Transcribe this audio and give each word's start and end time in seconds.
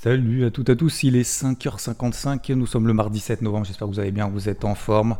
Salut 0.00 0.44
à 0.44 0.52
toutes 0.52 0.68
et 0.68 0.72
à 0.72 0.76
tous, 0.76 1.02
il 1.02 1.16
est 1.16 1.28
5h55, 1.28 2.52
nous 2.52 2.68
sommes 2.68 2.86
le 2.86 2.92
mardi 2.92 3.18
7 3.18 3.42
novembre, 3.42 3.66
j'espère 3.66 3.88
que 3.88 3.92
vous 3.92 3.98
allez 3.98 4.12
bien, 4.12 4.28
vous 4.28 4.48
êtes 4.48 4.64
en 4.64 4.76
forme. 4.76 5.16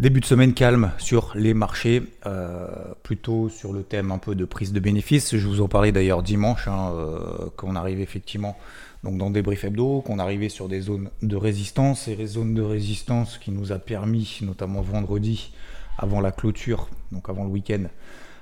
Début 0.00 0.20
de 0.20 0.24
semaine 0.24 0.54
calme 0.54 0.92
sur 0.96 1.32
les 1.34 1.52
marchés, 1.52 2.04
euh, 2.24 2.68
plutôt 3.02 3.50
sur 3.50 3.74
le 3.74 3.82
thème 3.82 4.10
un 4.10 4.16
peu 4.16 4.34
de 4.34 4.46
prise 4.46 4.72
de 4.72 4.80
bénéfices. 4.80 5.36
Je 5.36 5.46
vous 5.46 5.60
en 5.60 5.68
parlais 5.68 5.92
d'ailleurs 5.92 6.22
dimanche, 6.22 6.68
hein, 6.68 6.90
euh, 6.94 7.50
qu'on 7.58 7.76
arrive 7.76 8.00
effectivement 8.00 8.56
donc 9.04 9.18
dans 9.18 9.28
des 9.28 9.42
briefs 9.42 9.64
hebdo, 9.64 10.00
qu'on 10.00 10.18
arrivait 10.18 10.48
sur 10.48 10.70
des 10.70 10.80
zones 10.80 11.10
de 11.20 11.36
résistance, 11.36 12.08
et 12.08 12.16
les 12.16 12.28
zones 12.28 12.54
de 12.54 12.62
résistance 12.62 13.36
qui 13.36 13.50
nous 13.50 13.72
a 13.72 13.78
permis, 13.78 14.38
notamment 14.40 14.80
vendredi, 14.80 15.52
avant 15.98 16.22
la 16.22 16.32
clôture, 16.32 16.88
donc 17.12 17.28
avant 17.28 17.44
le 17.44 17.50
week-end, 17.50 17.84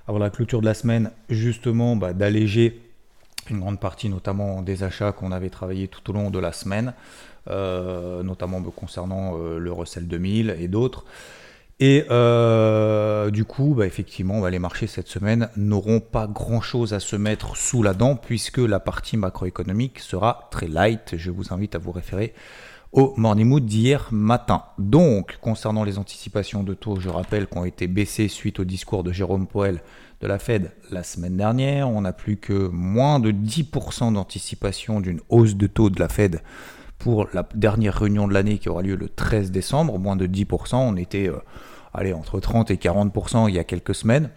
avant 0.06 0.18
la 0.18 0.30
clôture 0.30 0.60
de 0.60 0.66
la 0.66 0.74
semaine, 0.74 1.10
justement 1.28 1.96
bah, 1.96 2.12
d'alléger 2.12 2.85
une 3.50 3.60
grande 3.60 3.80
partie 3.80 4.08
notamment 4.08 4.62
des 4.62 4.82
achats 4.82 5.12
qu'on 5.12 5.32
avait 5.32 5.50
travaillé 5.50 5.88
tout 5.88 6.10
au 6.10 6.12
long 6.12 6.30
de 6.30 6.38
la 6.38 6.52
semaine, 6.52 6.94
euh, 7.48 8.22
notamment 8.22 8.60
concernant 8.62 9.38
euh, 9.38 9.58
le 9.58 9.72
Russell 9.72 10.06
2000 10.06 10.56
et 10.58 10.68
d'autres. 10.68 11.04
Et 11.78 12.06
euh, 12.10 13.30
du 13.30 13.44
coup, 13.44 13.74
bah, 13.76 13.86
effectivement, 13.86 14.40
bah, 14.40 14.50
les 14.50 14.58
marchés 14.58 14.86
cette 14.86 15.08
semaine 15.08 15.50
n'auront 15.56 16.00
pas 16.00 16.26
grand-chose 16.26 16.94
à 16.94 17.00
se 17.00 17.16
mettre 17.16 17.56
sous 17.56 17.82
la 17.82 17.92
dent 17.92 18.16
puisque 18.16 18.58
la 18.58 18.80
partie 18.80 19.18
macroéconomique 19.18 19.98
sera 19.98 20.48
très 20.50 20.68
light. 20.68 21.16
Je 21.16 21.30
vous 21.30 21.52
invite 21.52 21.74
à 21.74 21.78
vous 21.78 21.92
référer 21.92 22.32
au 22.96 23.12
Morning 23.18 23.46
Mood 23.46 23.66
d'hier 23.66 24.08
matin. 24.10 24.62
Donc, 24.78 25.36
concernant 25.42 25.84
les 25.84 25.98
anticipations 25.98 26.62
de 26.62 26.72
taux, 26.72 26.98
je 26.98 27.10
rappelle 27.10 27.46
qu'ont 27.46 27.66
été 27.66 27.88
baissées 27.88 28.26
suite 28.26 28.58
au 28.58 28.64
discours 28.64 29.04
de 29.04 29.12
Jérôme 29.12 29.46
Poel 29.46 29.82
de 30.22 30.26
la 30.26 30.38
Fed 30.38 30.72
la 30.90 31.02
semaine 31.02 31.36
dernière. 31.36 31.90
On 31.90 32.00
n'a 32.00 32.14
plus 32.14 32.38
que 32.38 32.68
moins 32.68 33.20
de 33.20 33.32
10% 33.32 34.14
d'anticipation 34.14 35.00
d'une 35.00 35.20
hausse 35.28 35.56
de 35.56 35.66
taux 35.66 35.90
de 35.90 36.00
la 36.00 36.08
Fed 36.08 36.40
pour 36.98 37.28
la 37.34 37.46
dernière 37.54 37.98
réunion 37.98 38.26
de 38.26 38.32
l'année 38.32 38.56
qui 38.56 38.70
aura 38.70 38.80
lieu 38.80 38.96
le 38.96 39.10
13 39.10 39.50
décembre. 39.50 39.98
Moins 39.98 40.16
de 40.16 40.26
10%. 40.26 40.76
On 40.76 40.96
était 40.96 41.28
euh, 41.28 42.14
entre 42.14 42.40
30 42.40 42.70
et 42.70 42.76
40% 42.76 43.50
il 43.50 43.56
y 43.56 43.58
a 43.58 43.64
quelques 43.64 43.94
semaines. 43.94 44.30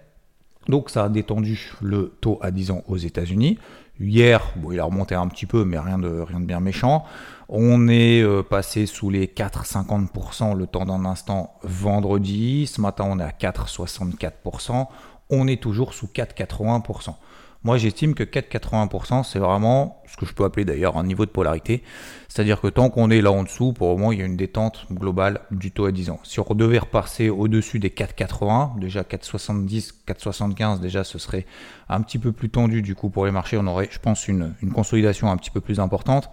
Donc 0.68 0.90
ça 0.90 1.06
a 1.06 1.10
détendu 1.10 1.72
le 1.82 2.14
taux 2.20 2.40
à 2.42 2.52
10 2.52 2.72
ans 2.72 2.84
aux 2.90 2.98
États-Unis. 2.98 3.58
Hier, 4.02 4.54
bon, 4.58 4.72
il 4.72 4.80
a 4.80 4.84
remonté 4.86 5.16
un 5.16 5.28
petit 5.28 5.46
peu, 5.46 5.66
mais 5.66 5.78
rien 5.78 5.98
de 5.98 6.26
bien 6.40 6.60
méchant. 6.60 7.06
On 7.50 7.88
est 7.88 8.22
euh, 8.22 8.44
passé 8.44 8.86
sous 8.86 9.10
les 9.10 9.26
4,50% 9.26 10.56
le 10.56 10.68
temps 10.68 10.86
d'un 10.86 11.04
instant 11.06 11.56
vendredi. 11.64 12.68
Ce 12.68 12.80
matin, 12.80 13.06
on 13.08 13.20
est 13.20 13.24
à 13.24 13.32
4,64% 13.32 14.88
on 15.30 15.48
est 15.48 15.62
toujours 15.62 15.94
sous 15.94 16.08
4,81%. 16.08 17.16
Moi, 17.64 17.78
j'estime 17.78 18.14
que 18.16 18.24
4,81%, 18.24 19.26
c'est 19.26 19.38
vraiment 19.38 20.02
ce 20.08 20.16
que 20.16 20.26
je 20.26 20.34
peux 20.34 20.46
appeler 20.46 20.64
d'ailleurs 20.64 20.98
un 20.98 21.04
niveau 21.04 21.26
de 21.26 21.30
polarité. 21.30 21.84
C'est-à-dire 22.30 22.62
que 22.62 22.68
tant 22.68 22.90
qu'on 22.90 23.10
est 23.10 23.20
là 23.20 23.34
en 23.34 23.44
dessous, 23.44 23.74
pour 23.74 23.90
le 23.90 23.96
moment, 23.96 24.12
il 24.14 24.20
y 24.20 24.22
a 24.22 24.26
une 24.26 24.38
détente 24.38 24.86
globale 24.90 25.42
du 25.52 25.72
taux 25.72 25.86
à 25.86 25.92
10 25.92 26.10
ans. 26.10 26.22
Si 26.24 26.40
on 26.40 26.56
devait 26.56 26.80
repasser 26.80 27.30
au-dessus 27.30 27.80
des 27.80 27.90
4,80, 27.90 28.80
déjà 28.80 29.02
4,70, 29.02 29.92
4,75, 30.08 30.80
déjà 30.80 31.04
ce 31.04 31.20
serait 31.20 31.46
un 31.90 32.00
petit 32.02 32.18
peu 32.18 32.32
plus 32.32 32.50
tendu 32.50 32.82
du 32.82 32.96
coup 32.96 33.10
pour 33.10 33.26
les 33.26 33.32
marchés. 33.32 33.58
On 33.58 33.68
aurait, 33.68 33.90
je 33.92 34.00
pense, 34.00 34.30
une, 34.30 34.56
consolidation 34.74 35.30
un 35.30 35.36
petit 35.36 35.52
peu 35.52 35.60
plus 35.60 35.82
importante. 35.82 36.30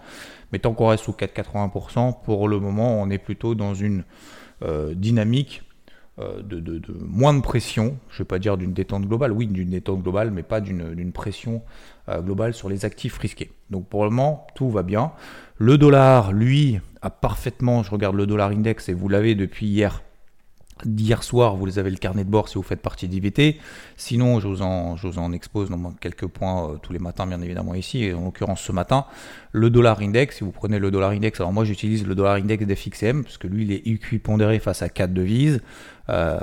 Mais 0.51 0.59
tant 0.59 0.73
qu'on 0.73 0.87
reste 0.87 1.03
sous 1.03 1.11
4,80%, 1.11 2.23
pour 2.23 2.47
le 2.47 2.59
moment, 2.59 3.01
on 3.01 3.09
est 3.09 3.17
plutôt 3.17 3.55
dans 3.55 3.73
une 3.73 4.03
euh, 4.63 4.93
dynamique 4.93 5.63
euh, 6.19 6.41
de, 6.41 6.81
moins 7.05 7.33
de 7.35 7.41
pression, 7.41 7.97
je 8.09 8.15
ne 8.15 8.17
vais 8.19 8.27
pas 8.27 8.39
dire 8.39 8.57
d'une 8.57 8.73
détente 8.73 9.05
globale, 9.05 9.31
oui 9.31 9.45
d'une 9.45 9.69
détente 9.69 10.01
globale, 10.01 10.31
mais 10.31 10.41
pas 10.41 10.61
d'une 10.61 11.11
pression 11.11 11.61
euh, 12.09 12.21
globale 12.21 12.55
sur 12.55 12.69
les 12.69 12.85
actifs 12.85 13.19
risqués. 13.19 13.51
Donc 13.69 13.87
pour 13.87 14.03
le 14.03 14.09
moment, 14.09 14.47
tout 14.55 14.71
va 14.71 14.81
bien. 14.81 15.11
Le 15.57 15.77
dollar, 15.77 16.31
lui, 16.31 16.79
a 17.03 17.11
parfaitement, 17.11 17.83
je 17.83 17.91
regarde 17.91 18.15
le 18.15 18.25
dollar 18.25 18.49
index 18.49 18.89
et 18.89 18.93
vous 18.93 19.09
l'avez 19.09 19.35
depuis 19.35 19.67
hier, 19.67 20.01
d'hier 20.85 21.23
soir, 21.23 21.55
vous 21.55 21.79
avez 21.79 21.89
le 21.89 21.97
carnet 21.97 22.23
de 22.23 22.29
bord 22.29 22.49
si 22.49 22.55
vous 22.55 22.63
faites 22.63 22.81
partie 22.81 23.07
d'IVT. 23.07 23.59
Sinon, 23.95 24.39
je 24.39 24.47
vous 24.47 24.61
en, 24.61 25.31
expose 25.31 25.69
quelques 25.99 26.27
points 26.27 26.71
euh, 26.71 26.77
tous 26.77 26.93
les 26.93 26.99
matins, 26.99 27.27
bien 27.27 27.41
évidemment 27.41 27.73
ici, 27.75 28.11
en 28.13 28.25
l'occurrence 28.25 28.61
ce 28.61 28.71
matin. 28.71 29.05
Le 29.51 29.69
dollar 29.69 29.99
index, 30.01 30.37
si 30.37 30.43
vous 30.43 30.51
prenez 30.51 30.79
le 30.79 30.91
dollar 30.91 31.11
index, 31.11 31.39
alors 31.39 31.53
moi 31.53 31.65
j'utilise 31.65 32.05
le 32.05 32.15
dollar 32.15 32.35
index 32.35 32.65
d'FXM, 32.65 33.23
parce 33.23 33.37
que 33.37 33.47
lui 33.47 33.63
il 33.63 33.71
est 33.71 33.87
équipondéré 33.87 34.59
face 34.59 34.81
à 34.81 34.89
quatre 34.89 35.13
devises, 35.13 35.61
euh, 36.09 36.39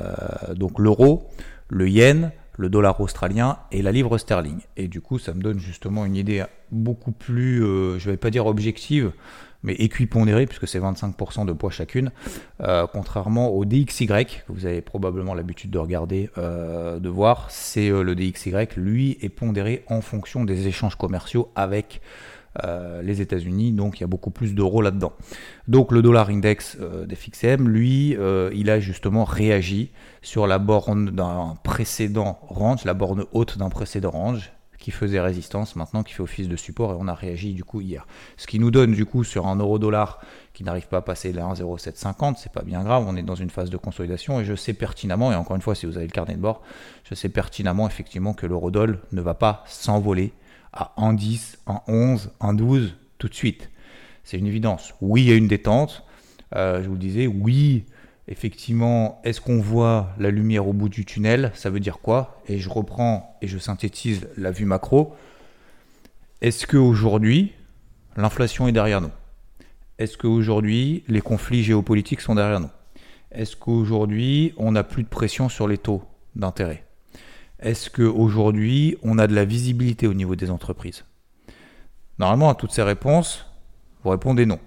donc 0.55 0.78
l'euro, 0.78 1.28
le 1.69 1.89
yen, 1.89 2.33
le 2.56 2.69
dollar 2.69 3.01
australien 3.01 3.59
et 3.72 3.83
la 3.83 3.93
livre 3.93 4.19
sterling. 4.19 4.61
Et 4.77 4.89
du 4.89 5.01
coup, 5.01 5.19
ça 5.19 5.34
me 5.34 5.43
donne 5.43 5.59
justement 5.59 6.05
une 6.05 6.16
idée 6.16 6.45
beaucoup 6.71 7.12
plus, 7.12 7.65
euh, 7.65 7.99
je 7.99 8.09
ne 8.09 8.12
vais 8.12 8.16
pas 8.16 8.31
dire 8.31 8.47
objective, 8.47 9.12
mais 9.65 9.73
équipondérée, 9.75 10.47
puisque 10.47 10.69
c'est 10.69 10.79
25% 10.79 11.47
de 11.47 11.53
poids 11.53 11.71
chacune, 11.71 12.13
euh, 12.61 12.87
contrairement 12.87 13.49
au 13.49 13.65
DXY, 13.65 14.07
que 14.07 14.53
vous 14.53 14.67
avez 14.67 14.83
probablement 14.83 15.35
l'habitude 15.35 15.71
de 15.71 15.79
regarder, 15.79 16.31
euh, 16.39 17.01
de 17.01 17.09
voir, 17.09 17.47
c'est 17.51 17.89
le 17.89 18.15
DXY, 18.15 18.53
lui, 18.77 19.19
est 19.23 19.31
pondéré 19.31 19.83
en 19.89 20.03
fonction 20.03 20.45
des 20.45 20.69
échanges 20.69 20.97
commerciaux 20.97 21.51
avec 21.57 22.01
les 23.03 23.21
États-Unis, 23.21 23.73
donc 23.73 23.99
il 23.99 24.03
y 24.03 24.05
a 24.05 24.07
beaucoup 24.07 24.31
plus 24.31 24.55
d'euros 24.55 24.81
là-dedans. 24.81 25.13
Donc 25.67 25.91
le 25.91 26.03
dollar 26.03 26.29
index 26.29 26.79
des 26.79 27.17
FXM, 27.17 27.69
lui, 27.69 28.17
il 28.55 28.71
a 28.71 28.79
justement 28.79 29.25
réagi 29.25 29.91
sur 30.23 30.47
la 30.47 30.61
borne 30.61 31.11
d'un 31.11 31.55
précédent 31.65 32.39
range, 32.43 32.85
la 32.85 32.95
borne 32.95 33.25
haute 33.33 33.59
d'un 33.59 33.71
précédent 33.71 34.13
range, 34.13 34.53
qui 34.84 34.91
faisait 34.91 35.19
résistance, 35.19 35.77
maintenant 35.77 36.03
qui 36.03 36.12
fait 36.12 36.22
office 36.22 36.47
de 36.47 36.56
support, 36.56 36.93
et 36.93 36.97
on 37.00 37.09
a 37.09 37.15
réagi 37.15 37.55
du 37.55 37.65
coup 37.65 37.81
hier. 37.81 38.06
Ce 38.37 38.47
qui 38.47 38.59
nous 38.59 38.71
donne 38.71 38.93
du 38.93 39.06
coup 39.06 39.25
sur 39.25 39.47
un 39.47 39.56
euro-dollar 39.56 40.21
qui 40.53 40.62
n'arrive 40.62 40.89
pas 40.89 40.99
à 40.99 41.00
passer 41.00 41.33
les 41.33 41.41
1,0750, 41.41 42.34
c'est 42.37 42.53
pas 42.53 42.61
bien 42.61 42.84
grave, 42.84 43.03
on 43.09 43.17
est 43.17 43.22
dans 43.22 43.34
une 43.34 43.49
phase 43.49 43.71
de 43.71 43.78
consolidation, 43.78 44.41
et 44.41 44.45
je 44.45 44.55
sais 44.55 44.75
pertinemment, 44.75 45.33
et 45.33 45.37
encore 45.37 45.56
une 45.56 45.62
fois 45.62 45.75
si 45.75 45.87
vous 45.87 45.97
avez 45.97 46.05
le 46.05 46.12
carnet 46.12 46.34
de 46.34 46.41
bord, 46.41 46.61
je 47.05 47.15
sais 47.15 47.31
pertinemment 47.31 47.87
effectivement 47.87 48.34
que 48.34 48.45
l'euro-dollar 48.45 48.99
ne 49.11 49.22
va 49.22 49.33
pas 49.33 49.65
s'envoler 49.67 50.34
à 50.75 50.93
1,10, 50.99 51.56
1,11, 51.66 52.28
1,12 52.43 52.91
tout 53.16 53.28
de 53.31 53.34
suite. 53.34 53.71
C'est 54.22 54.37
une 54.37 54.47
évidence. 54.47 54.93
Oui, 55.01 55.22
il 55.22 55.28
y 55.31 55.33
a 55.33 55.37
une 55.37 55.49
détente, 55.49 56.05
euh, 56.56 56.83
je 56.83 56.89
vous 56.89 56.95
le 56.95 57.01
disais, 57.01 57.27
oui, 57.27 57.87
effectivement, 58.29 59.21
est-ce 59.25 59.41
qu'on 59.41 59.61
voit 59.61 60.15
la 60.19 60.31
lumière 60.31 60.67
au 60.67 60.73
bout 60.73 60.89
du 60.89 61.05
tunnel? 61.05 61.53
Ça 61.55 61.71
veut 61.71 61.81
dire 61.81 61.99
quoi? 61.99 62.43
Et 62.49 62.59
je 62.59 62.71
reprends 62.71 63.37
et 63.43 63.47
je 63.47 63.59
synthétise 63.59 64.29
la 64.37 64.51
vue 64.51 64.65
macro. 64.65 65.15
Est-ce 66.41 66.67
qu'aujourd'hui, 66.67 67.53
l'inflation 68.17 68.69
est 68.69 68.73
derrière 68.73 69.01
nous? 69.01 69.13
Est-ce 69.99 70.19
qu'aujourd'hui, 70.19 71.05
les 71.09 71.21
conflits 71.21 71.63
géopolitiques 71.63 72.21
sont 72.21 72.34
derrière 72.34 72.61
nous? 72.61 72.71
Est-ce 73.31 73.57
qu'aujourd'hui, 73.57 74.55
on 74.57 74.73
n'a 74.73 74.84
plus 74.84 75.03
de 75.03 75.09
pression 75.09 75.49
sur 75.49 75.69
les 75.69 75.79
taux 75.79 76.03
d'intérêt? 76.37 76.84
Est-ce 77.61 77.91
qu'aujourd'hui, 77.91 78.97
on 79.03 79.19
a 79.19 79.27
de 79.27 79.34
la 79.34 79.45
visibilité 79.45 80.07
au 80.07 80.15
niveau 80.15 80.37
des 80.37 80.51
entreprises? 80.51 81.05
Normalement, 82.19 82.51
à 82.51 82.55
toutes 82.55 82.73
ces 82.73 82.83
réponses, 82.83 83.47
vous 84.03 84.11
répondez 84.11 84.47
non. 84.47 84.59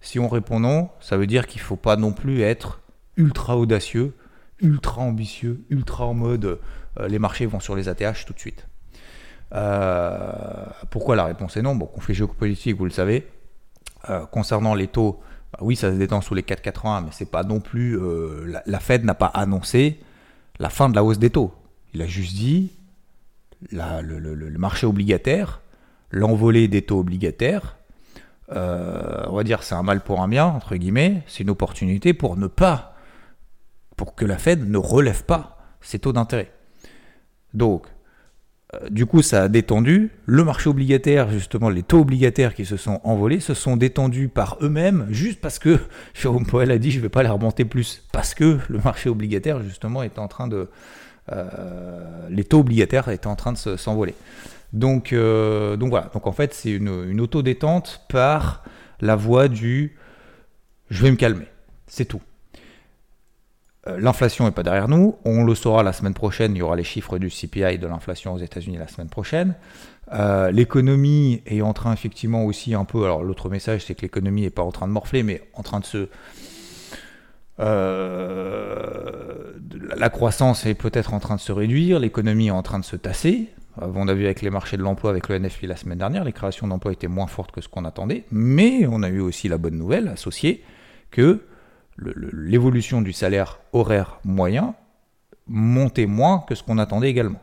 Si 0.00 0.18
on 0.18 0.28
répond 0.28 0.60
non, 0.60 0.90
ça 1.00 1.16
veut 1.16 1.26
dire 1.26 1.46
qu'il 1.46 1.60
ne 1.60 1.66
faut 1.66 1.76
pas 1.76 1.96
non 1.96 2.12
plus 2.12 2.42
être 2.42 2.80
ultra 3.18 3.58
audacieux, 3.58 4.14
ultra 4.60 5.02
ambitieux, 5.02 5.62
ultra 5.68 6.06
en 6.06 6.14
mode 6.14 6.58
euh, 6.98 7.08
les 7.08 7.18
marchés 7.18 7.44
vont 7.44 7.60
sur 7.60 7.76
les 7.76 7.88
ATH 7.88 8.24
tout 8.26 8.32
de 8.32 8.38
suite. 8.38 8.66
Euh, 9.52 10.66
pourquoi 10.90 11.16
la 11.16 11.24
réponse 11.24 11.56
est 11.56 11.62
non? 11.62 11.74
Bon, 11.74 11.86
conflit 11.86 12.14
géopolitique, 12.14 12.76
vous 12.76 12.84
le 12.84 12.90
savez. 12.90 13.26
Euh, 14.08 14.24
concernant 14.26 14.74
les 14.74 14.86
taux, 14.86 15.20
bah 15.52 15.58
oui, 15.62 15.76
ça 15.76 15.90
se 15.90 15.96
détend 15.96 16.20
sous 16.20 16.34
les 16.34 16.42
4,81, 16.42 17.04
mais 17.04 17.10
c'est 17.12 17.30
pas 17.30 17.42
non 17.42 17.60
plus. 17.60 17.98
La, 18.66 18.80
Fed 18.80 19.04
n'a 19.04 19.14
pas 19.14 19.26
annoncé 19.26 20.00
la 20.58 20.70
fin 20.70 20.88
de 20.88 20.94
la 20.94 21.04
hausse 21.04 21.18
des 21.18 21.30
taux. 21.30 21.52
Il 21.94 22.02
a 22.02 22.06
juste 22.06 22.34
dit 22.34 22.72
le, 23.72 24.58
marché 24.58 24.86
obligataire, 24.86 25.60
l'envolée 26.10 26.68
des 26.68 26.82
taux 26.82 27.00
obligataires, 27.00 27.76
on 28.50 29.34
va 29.34 29.42
dire 29.42 29.62
c'est 29.62 29.74
un 29.74 29.82
mal 29.82 30.02
pour 30.02 30.20
un 30.20 30.28
bien, 30.28 30.44
entre 30.44 30.76
guillemets, 30.76 31.22
c'est 31.26 31.42
une 31.42 31.50
opportunité 31.50 32.12
pour 32.12 32.36
ne 32.36 32.46
pas 32.46 32.97
pour 33.98 34.14
que 34.14 34.24
la 34.24 34.38
Fed 34.38 34.70
ne 34.70 34.78
relève 34.78 35.24
pas 35.24 35.58
ses 35.82 35.98
taux 35.98 36.14
d'intérêt. 36.14 36.50
Donc, 37.52 37.86
euh, 38.74 38.88
du 38.88 39.04
coup, 39.04 39.20
ça 39.22 39.42
a 39.42 39.48
détendu. 39.48 40.10
Le 40.24 40.44
marché 40.44 40.70
obligataire, 40.70 41.30
justement, 41.30 41.68
les 41.68 41.82
taux 41.82 42.00
obligataires 42.00 42.54
qui 42.54 42.64
se 42.64 42.76
sont 42.76 43.00
envolés, 43.04 43.40
se 43.40 43.54
sont 43.54 43.76
détendus 43.76 44.28
par 44.28 44.56
eux-mêmes, 44.62 45.06
juste 45.10 45.40
parce 45.40 45.58
que 45.58 45.78
Jérôme 46.14 46.46
Powell 46.46 46.70
a 46.70 46.78
dit 46.78 46.90
je 46.90 46.98
ne 46.98 47.02
vais 47.02 47.08
pas 47.08 47.22
les 47.22 47.28
remonter 47.28 47.64
plus. 47.64 48.04
Parce 48.12 48.34
que 48.34 48.58
le 48.68 48.78
marché 48.78 49.10
obligataire, 49.10 49.62
justement, 49.62 50.02
est 50.02 50.18
en 50.18 50.28
train 50.28 50.48
de. 50.48 50.68
Euh, 51.32 52.28
les 52.30 52.44
taux 52.44 52.60
obligataires 52.60 53.08
étaient 53.08 53.26
en 53.26 53.36
train 53.36 53.52
de 53.52 53.58
s'envoler. 53.58 54.14
Donc, 54.72 55.12
euh, 55.12 55.76
donc 55.76 55.90
voilà. 55.90 56.10
Donc 56.14 56.26
en 56.26 56.32
fait, 56.32 56.54
c'est 56.54 56.70
une, 56.70 57.10
une 57.10 57.20
auto-détente 57.20 58.02
par 58.08 58.62
la 59.00 59.16
voie 59.16 59.48
du 59.48 59.98
je 60.88 61.02
vais 61.02 61.10
me 61.10 61.16
calmer. 61.16 61.46
C'est 61.86 62.06
tout. 62.06 62.22
Euh, 63.88 63.98
l'inflation 64.00 64.44
n'est 64.44 64.50
pas 64.50 64.62
derrière 64.62 64.88
nous. 64.88 65.16
On 65.24 65.44
le 65.44 65.54
saura 65.54 65.82
la 65.82 65.92
semaine 65.92 66.14
prochaine. 66.14 66.54
Il 66.54 66.58
y 66.58 66.62
aura 66.62 66.76
les 66.76 66.84
chiffres 66.84 67.18
du 67.18 67.30
CPI 67.30 67.78
de 67.78 67.86
l'inflation 67.86 68.34
aux 68.34 68.38
États-Unis 68.38 68.76
la 68.76 68.88
semaine 68.88 69.08
prochaine. 69.08 69.54
Euh, 70.12 70.50
l'économie 70.50 71.42
est 71.46 71.62
en 71.62 71.72
train 71.72 71.92
effectivement 71.92 72.44
aussi 72.44 72.74
un 72.74 72.84
peu. 72.84 73.04
Alors 73.04 73.22
l'autre 73.22 73.48
message, 73.48 73.84
c'est 73.86 73.94
que 73.94 74.02
l'économie 74.02 74.42
n'est 74.42 74.50
pas 74.50 74.62
en 74.62 74.72
train 74.72 74.86
de 74.86 74.92
morfler, 74.92 75.22
mais 75.22 75.42
en 75.54 75.62
train 75.62 75.80
de 75.80 75.84
se. 75.84 76.08
Euh, 77.60 79.52
la 79.96 80.10
croissance 80.10 80.66
est 80.66 80.74
peut-être 80.74 81.14
en 81.14 81.20
train 81.20 81.36
de 81.36 81.40
se 81.40 81.52
réduire. 81.52 81.98
L'économie 81.98 82.48
est 82.48 82.52
en 82.52 82.62
train 82.62 82.78
de 82.78 82.84
se 82.84 82.96
tasser. 82.96 83.48
On 83.80 84.08
a 84.08 84.14
vu 84.14 84.24
avec 84.24 84.42
les 84.42 84.50
marchés 84.50 84.76
de 84.76 84.82
l'emploi, 84.82 85.10
avec 85.10 85.28
le 85.28 85.38
NFP 85.38 85.62
la 85.62 85.76
semaine 85.76 85.98
dernière, 85.98 86.24
les 86.24 86.32
créations 86.32 86.66
d'emplois 86.66 86.90
étaient 86.90 87.06
moins 87.06 87.28
fortes 87.28 87.52
que 87.52 87.60
ce 87.60 87.68
qu'on 87.68 87.84
attendait. 87.84 88.24
Mais 88.32 88.88
on 88.90 89.04
a 89.04 89.08
eu 89.08 89.20
aussi 89.20 89.48
la 89.48 89.56
bonne 89.56 89.76
nouvelle 89.76 90.08
associée 90.08 90.64
que 91.12 91.42
l'évolution 91.98 93.02
du 93.02 93.12
salaire 93.12 93.60
horaire 93.72 94.20
moyen 94.24 94.74
montait 95.46 96.06
moins 96.06 96.40
que 96.40 96.54
ce 96.54 96.62
qu'on 96.62 96.78
attendait 96.78 97.08
également. 97.08 97.40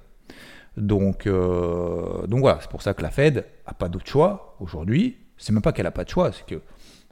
Donc, 0.77 1.25
euh, 1.25 2.25
voilà, 2.29 2.59
c'est 2.61 2.69
pour 2.69 2.81
ça 2.81 2.93
que 2.93 3.01
la 3.01 3.11
Fed 3.11 3.45
n'a 3.65 3.73
pas 3.73 3.89
d'autre 3.89 4.07
choix 4.07 4.55
aujourd'hui. 4.59 5.17
C'est 5.37 5.53
même 5.53 5.61
pas 5.61 5.71
qu'elle 5.71 5.85
n'a 5.85 5.91
pas 5.91 6.03
de 6.03 6.09
choix, 6.09 6.31
c'est 6.31 6.45
que 6.45 6.61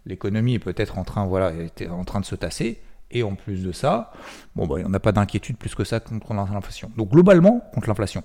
l'économie 0.06 0.56
est 0.56 0.60
peut-être 0.60 0.98
en 0.98 1.04
train, 1.04 1.25
voilà, 1.25 1.54
était 1.54 1.88
en 1.90 2.04
train 2.04 2.19
de 2.19 2.25
se 2.25 2.36
tasser. 2.36 2.81
Et 3.12 3.22
en 3.22 3.36
plus 3.36 3.63
de 3.63 3.72
ça, 3.72 4.12
bon, 4.56 4.66
bah, 4.66 4.78
on 4.84 4.89
n'a 4.89 5.00
pas 5.00 5.12
d'inquiétude 5.12 5.57
plus 5.57 5.75
que 5.75 5.84
ça 5.84 6.00
contre 6.00 6.34
l'inflation. 6.34 6.92
Donc 6.98 7.12
globalement, 7.12 7.62
contre 7.74 7.88
l'inflation. 7.88 8.24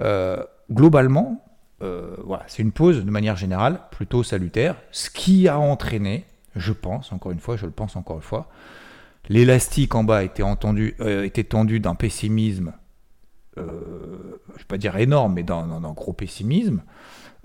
Euh, 0.00 0.44
globalement, 0.70 1.42
euh, 1.82 2.14
voilà, 2.24 2.44
c'est 2.46 2.62
une 2.62 2.72
pause 2.72 3.04
de 3.04 3.10
manière 3.10 3.36
générale 3.36 3.80
plutôt 3.90 4.22
salutaire, 4.22 4.76
ce 4.90 5.08
qui 5.08 5.48
a 5.48 5.58
entraîné 5.58 6.26
je 6.58 6.72
pense, 6.72 7.12
encore 7.12 7.32
une 7.32 7.40
fois, 7.40 7.56
je 7.56 7.66
le 7.66 7.72
pense 7.72 7.96
encore 7.96 8.16
une 8.16 8.22
fois. 8.22 8.48
L'élastique 9.28 9.94
en 9.94 10.04
bas 10.04 10.22
était, 10.22 10.42
entendu, 10.42 10.94
euh, 11.00 11.28
tendu 11.28 11.80
d'un 11.80 11.94
pessimisme, 11.94 12.72
euh, 13.58 14.40
je 14.48 14.52
ne 14.52 14.58
vais 14.58 14.64
pas 14.66 14.78
dire 14.78 14.96
énorme, 14.96 15.34
mais 15.34 15.42
d'un 15.42 15.92
gros 15.94 16.12
pessimisme. 16.12 16.82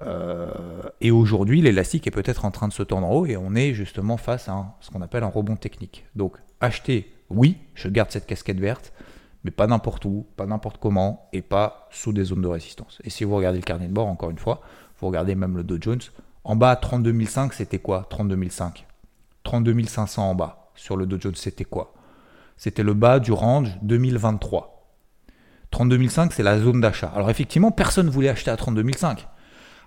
Euh, 0.02 0.50
et 1.02 1.12
aujourd'hui, 1.12 1.62
l'élastique 1.62 2.08
est 2.08 2.12
peut-être 2.12 2.46
en 2.46 2.52
train 2.52 2.68
de 2.68 2.74
se 2.74 2.84
tendre 2.84 3.08
en 3.08 3.12
haut 3.12 3.26
et 3.26 3.38
on 3.38 3.56
est 3.56 3.74
justement 3.74 4.18
face 4.18 4.50
à 4.50 4.76
ce 4.80 4.90
qu'on 4.92 5.02
appelle 5.02 5.24
un 5.24 5.28
rebond 5.28 5.56
technique. 5.56 6.06
Donc, 6.16 6.38
acheter, 6.62 7.14
oui, 7.30 7.58
je 7.76 7.90
garde 7.90 8.12
cette 8.12 8.26
casquette 8.26 8.60
verte, 8.60 8.94
mais 9.44 9.52
pas 9.52 9.68
n'importe 9.68 10.06
où, 10.06 10.26
pas 10.36 10.46
n'importe 10.46 10.78
comment 10.80 11.30
et 11.34 11.42
pas 11.42 11.88
sous 11.92 12.14
des 12.14 12.26
zones 12.26 12.42
de 12.42 12.48
résistance. 12.48 13.00
Et 13.04 13.10
si 13.10 13.24
vous 13.24 13.36
regardez 13.36 13.60
le 13.60 13.66
carnet 13.66 13.88
de 13.88 13.94
bord, 13.94 14.08
encore 14.08 14.30
une 14.30 14.40
fois, 14.40 14.62
vous 15.00 15.08
regardez 15.08 15.36
même 15.36 15.58
le 15.58 15.64
Dow 15.64 15.78
Jones, 15.80 16.02
en 16.44 16.56
bas, 16.56 16.76
32 16.76 17.26
500, 17.26 17.50
c'était 17.54 17.80
quoi? 17.80 18.06
32 18.10 18.50
500 18.50 18.86
32 19.54 19.84
500 19.86 20.32
en 20.32 20.34
bas. 20.34 20.72
Sur 20.74 20.98
le 20.98 21.06
Dow 21.06 21.18
Jones, 21.20 21.36
c'était 21.36 21.64
quoi? 21.64 21.94
C'était 22.58 22.82
le 22.82 22.96
bas 22.96 23.20
du 23.20 23.32
range 23.32 23.70
2023. 23.84 24.90
32 25.70 26.08
500, 26.08 26.30
c'est 26.32 26.42
la 26.42 26.58
zone 26.58 26.82
d'achat. 26.82 27.12
Alors 27.14 27.30
effectivement, 27.30 27.70
personne 27.70 28.08
ne 28.08 28.12
voulait 28.12 28.30
acheter 28.30 28.50
à 28.50 28.58
32 28.58 28.84
500. 28.94 29.28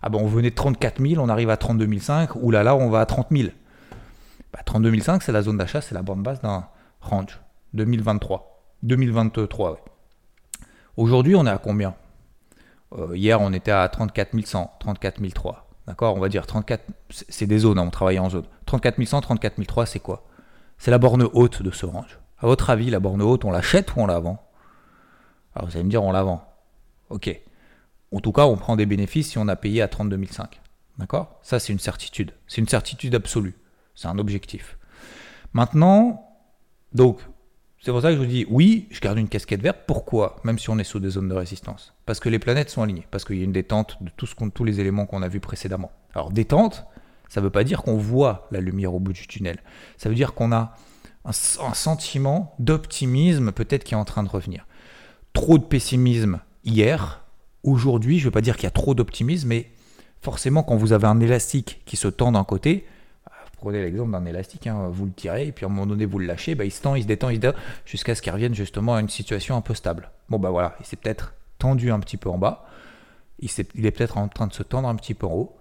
Ah 0.02 0.08
ben 0.08 0.20
on 0.22 0.28
venait 0.28 0.50
de 0.50 0.54
34 0.54 1.04
000, 1.04 1.20
on 1.20 1.28
arrive 1.28 1.50
à 1.50 1.56
32 1.56 1.98
500, 1.98 2.38
ou 2.40 2.52
là 2.52 2.62
là, 2.62 2.76
on 2.76 2.90
va 2.90 3.00
à 3.00 3.06
30 3.06 3.26
000. 3.32 3.48
Bah, 4.52 4.60
32 4.64 5.00
500, 5.00 5.18
c'est 5.20 5.32
la 5.32 5.42
zone 5.42 5.58
d'achat, 5.58 5.80
c'est 5.80 5.96
la 5.96 6.02
bande 6.02 6.22
basse 6.22 6.40
d'un 6.40 6.69
range 7.00 7.40
2023. 7.74 8.62
2023, 8.84 9.72
ouais. 9.72 9.78
Aujourd'hui, 10.96 11.34
on 11.34 11.44
est 11.44 11.50
à 11.50 11.58
combien? 11.58 11.96
Euh, 12.92 13.16
Hier, 13.16 13.40
on 13.40 13.52
était 13.52 13.72
à 13.72 13.88
34 13.88 14.46
100, 14.46 14.76
34 14.78 15.28
300. 15.34 15.58
D'accord 15.86 16.16
On 16.16 16.20
va 16.20 16.28
dire 16.28 16.46
34, 16.46 16.84
c'est 17.10 17.46
des 17.46 17.58
zones, 17.60 17.78
hein, 17.78 17.84
on 17.86 17.90
travaille 17.90 18.18
en 18.18 18.28
zone. 18.28 18.46
34 18.66 19.02
100, 19.04 19.20
34 19.20 19.62
300, 19.64 19.92
c'est 19.92 20.00
quoi? 20.00 20.24
C'est 20.78 20.90
la 20.90 20.98
borne 20.98 21.28
haute 21.32 21.62
de 21.62 21.70
ce 21.70 21.86
range. 21.86 22.18
À 22.38 22.46
votre 22.46 22.70
avis, 22.70 22.90
la 22.90 23.00
borne 23.00 23.22
haute, 23.22 23.44
on 23.44 23.50
l'achète 23.50 23.94
ou 23.94 24.00
on 24.00 24.06
la 24.06 24.18
vend? 24.18 24.42
Alors 25.54 25.68
vous 25.68 25.76
allez 25.76 25.84
me 25.84 25.90
dire, 25.90 26.02
on 26.02 26.12
la 26.12 26.22
vend. 26.22 26.44
Ok. 27.08 27.40
En 28.12 28.20
tout 28.20 28.32
cas, 28.32 28.46
on 28.46 28.56
prend 28.56 28.76
des 28.76 28.86
bénéfices 28.86 29.30
si 29.30 29.38
on 29.38 29.48
a 29.48 29.56
payé 29.56 29.82
à 29.82 29.88
32 29.88 30.24
500. 30.26 30.48
D'accord? 30.98 31.38
Ça, 31.42 31.58
c'est 31.58 31.72
une 31.72 31.78
certitude. 31.78 32.32
C'est 32.46 32.60
une 32.60 32.68
certitude 32.68 33.14
absolue. 33.14 33.54
C'est 33.94 34.08
un 34.08 34.18
objectif. 34.18 34.78
Maintenant, 35.52 36.28
donc, 36.92 37.20
c'est 37.81 37.93
pour 37.93 38.00
ça 38.02 38.08
que 38.08 38.14
je 38.14 38.20
vous 38.20 38.26
dis, 38.26 38.46
oui, 38.49 38.88
je 38.90 39.00
garde 39.00 39.19
une 39.19 39.28
casquette 39.28 39.62
verte. 39.62 39.81
Pourquoi? 39.87 40.37
Même 40.44 40.58
si 40.58 40.70
on 40.70 40.78
est 40.78 40.84
sous 40.84 40.99
des 40.99 41.11
zones 41.11 41.28
de 41.28 41.34
résistance. 41.34 41.94
Parce 42.05 42.20
que 42.20 42.28
les 42.28 42.38
planètes 42.38 42.70
sont 42.70 42.82
alignées. 42.82 43.06
Parce 43.11 43.25
qu'il 43.25 43.37
y 43.37 43.43
a 43.43 43.44
une 43.44 43.52
détente 43.52 43.99
de 44.00 44.11
tous 44.11 44.64
les 44.64 44.81
éléments 44.81 45.06
qu'on 45.06 45.23
a 45.23 45.28
vus 45.28 45.40
précédemment. 45.40 45.93
Alors, 46.14 46.31
détente, 46.31 46.87
ça 47.28 47.40
ne 47.40 47.44
veut 47.44 47.50
pas 47.50 47.64
dire 47.64 47.82
qu'on 47.82 47.96
voit 47.96 48.49
la 48.50 48.61
lumière 48.61 48.94
au 48.94 48.99
bout 48.99 49.12
du 49.12 49.26
tunnel. 49.26 49.58
Ça 49.99 50.08
veut 50.08 50.14
dire 50.14 50.34
qu'on 50.34 50.52
a 50.52 50.75
un, 51.25 51.31
un 51.31 51.75
sentiment 51.75 52.55
d'optimisme 52.58 53.52
peut-être 53.52 53.84
qui 53.84 53.94
est 53.94 53.99
en 53.99 54.05
train 54.05 54.22
de 54.22 54.29
revenir. 54.29 54.67
Trop 55.32 55.58
de 55.58 55.64
pessimisme 55.64 56.40
hier. 56.64 57.25
Aujourd'hui, 57.62 58.19
je 58.19 58.25
ne 58.25 58.26
veux 58.26 58.32
pas 58.32 58.40
dire 58.40 58.56
qu'il 58.56 58.64
y 58.64 58.69
a 58.69 58.70
trop 58.70 58.94
d'optimisme, 58.94 59.49
mais 59.49 59.70
forcément, 60.20 60.62
quand 60.62 60.76
vous 60.76 60.93
avez 60.93 61.06
un 61.06 61.20
élastique 61.20 61.82
qui 61.84 61.96
se 61.96 62.08
tend 62.08 62.32
d'un 62.32 62.44
côté, 62.44 62.87
prenez 63.56 63.82
l'exemple 63.82 64.12
d'un 64.12 64.25
élastique, 64.25 64.67
hein, 64.67 64.88
vous 64.91 65.06
le 65.06 65.12
tirez, 65.12 65.49
et 65.49 65.53
puis 65.53 65.64
à 65.64 65.69
un 65.69 65.70
moment 65.70 65.87
donné, 65.87 66.05
vous 66.05 66.19
le 66.19 66.26
lâchez, 66.26 66.55
bah, 66.55 66.64
il 66.64 66.70
se 66.70 66.82
tend, 66.82 66.94
il 66.94 67.03
se 67.03 67.06
détend, 67.06 67.31
il 67.31 67.37
se 67.37 67.41
détend, 67.41 67.58
jusqu'à 67.85 68.14
ce 68.14 68.23
qu'il 68.23 68.32
revienne 68.32 68.55
justement 68.55 68.94
à 68.94 69.00
une 69.00 69.08
situation 69.08 69.56
un 69.56 69.61
peu 69.61 69.75
stable. 69.75 70.11
Bon, 70.29 70.38
bah 70.38 70.50
voilà, 70.50 70.76
il 70.81 70.87
s'est 70.87 70.97
peut-être 70.97 71.35
tendu 71.58 71.91
un 71.91 72.00
petit 72.00 72.17
peu 72.17 72.29
en 72.29 72.38
bas, 72.38 72.67
il, 73.38 73.49
est, 73.49 73.91
peut-être 73.91 74.19
en 74.19 74.29
train 74.29 74.47
de 74.47 74.53
se 74.53 74.62
tendre 74.62 74.88
un 74.88 74.94
petit 74.94 75.14
peu 75.14 75.26
en 75.26 75.32
haut, 75.32 75.56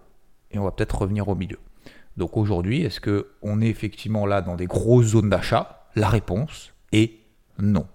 et 0.51 0.59
on 0.59 0.63
va 0.63 0.71
peut-être 0.71 0.97
revenir 0.97 1.27
au 1.27 1.35
milieu. 1.35 1.59
Donc 2.17 2.37
aujourd'hui, 2.37 2.83
est-ce 2.83 3.01
qu'on 3.01 3.61
est 3.61 3.67
effectivement 3.67 4.25
là 4.25 4.41
dans 4.41 4.55
des 4.55 4.67
grosses 4.67 5.07
zones 5.07 5.29
d'achat? 5.29 5.87
La 5.95 6.07
réponse 6.07 6.73
est 6.91 7.13
non. 7.59 7.87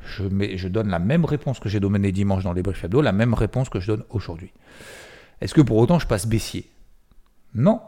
Je, 0.00 0.24
je 0.56 0.68
donne 0.68 0.88
la 0.88 0.98
même 0.98 1.24
réponse 1.24 1.60
que 1.60 1.70
j'ai 1.70 1.80
donnée 1.80 2.12
dimanche 2.12 2.44
dans 2.44 2.52
les 2.52 2.62
briefs 2.62 2.84
hebdo, 2.84 3.00
la 3.00 3.12
même 3.12 3.32
réponse 3.32 3.70
que 3.70 3.80
je 3.80 3.92
donne 3.92 4.04
aujourd'hui. 4.10 4.52
Est-ce 5.40 5.54
que 5.54 5.62
pour 5.62 5.78
autant 5.78 5.98
je 5.98 6.06
passe 6.06 6.26
baissier? 6.26 6.70
Non, 7.54 7.80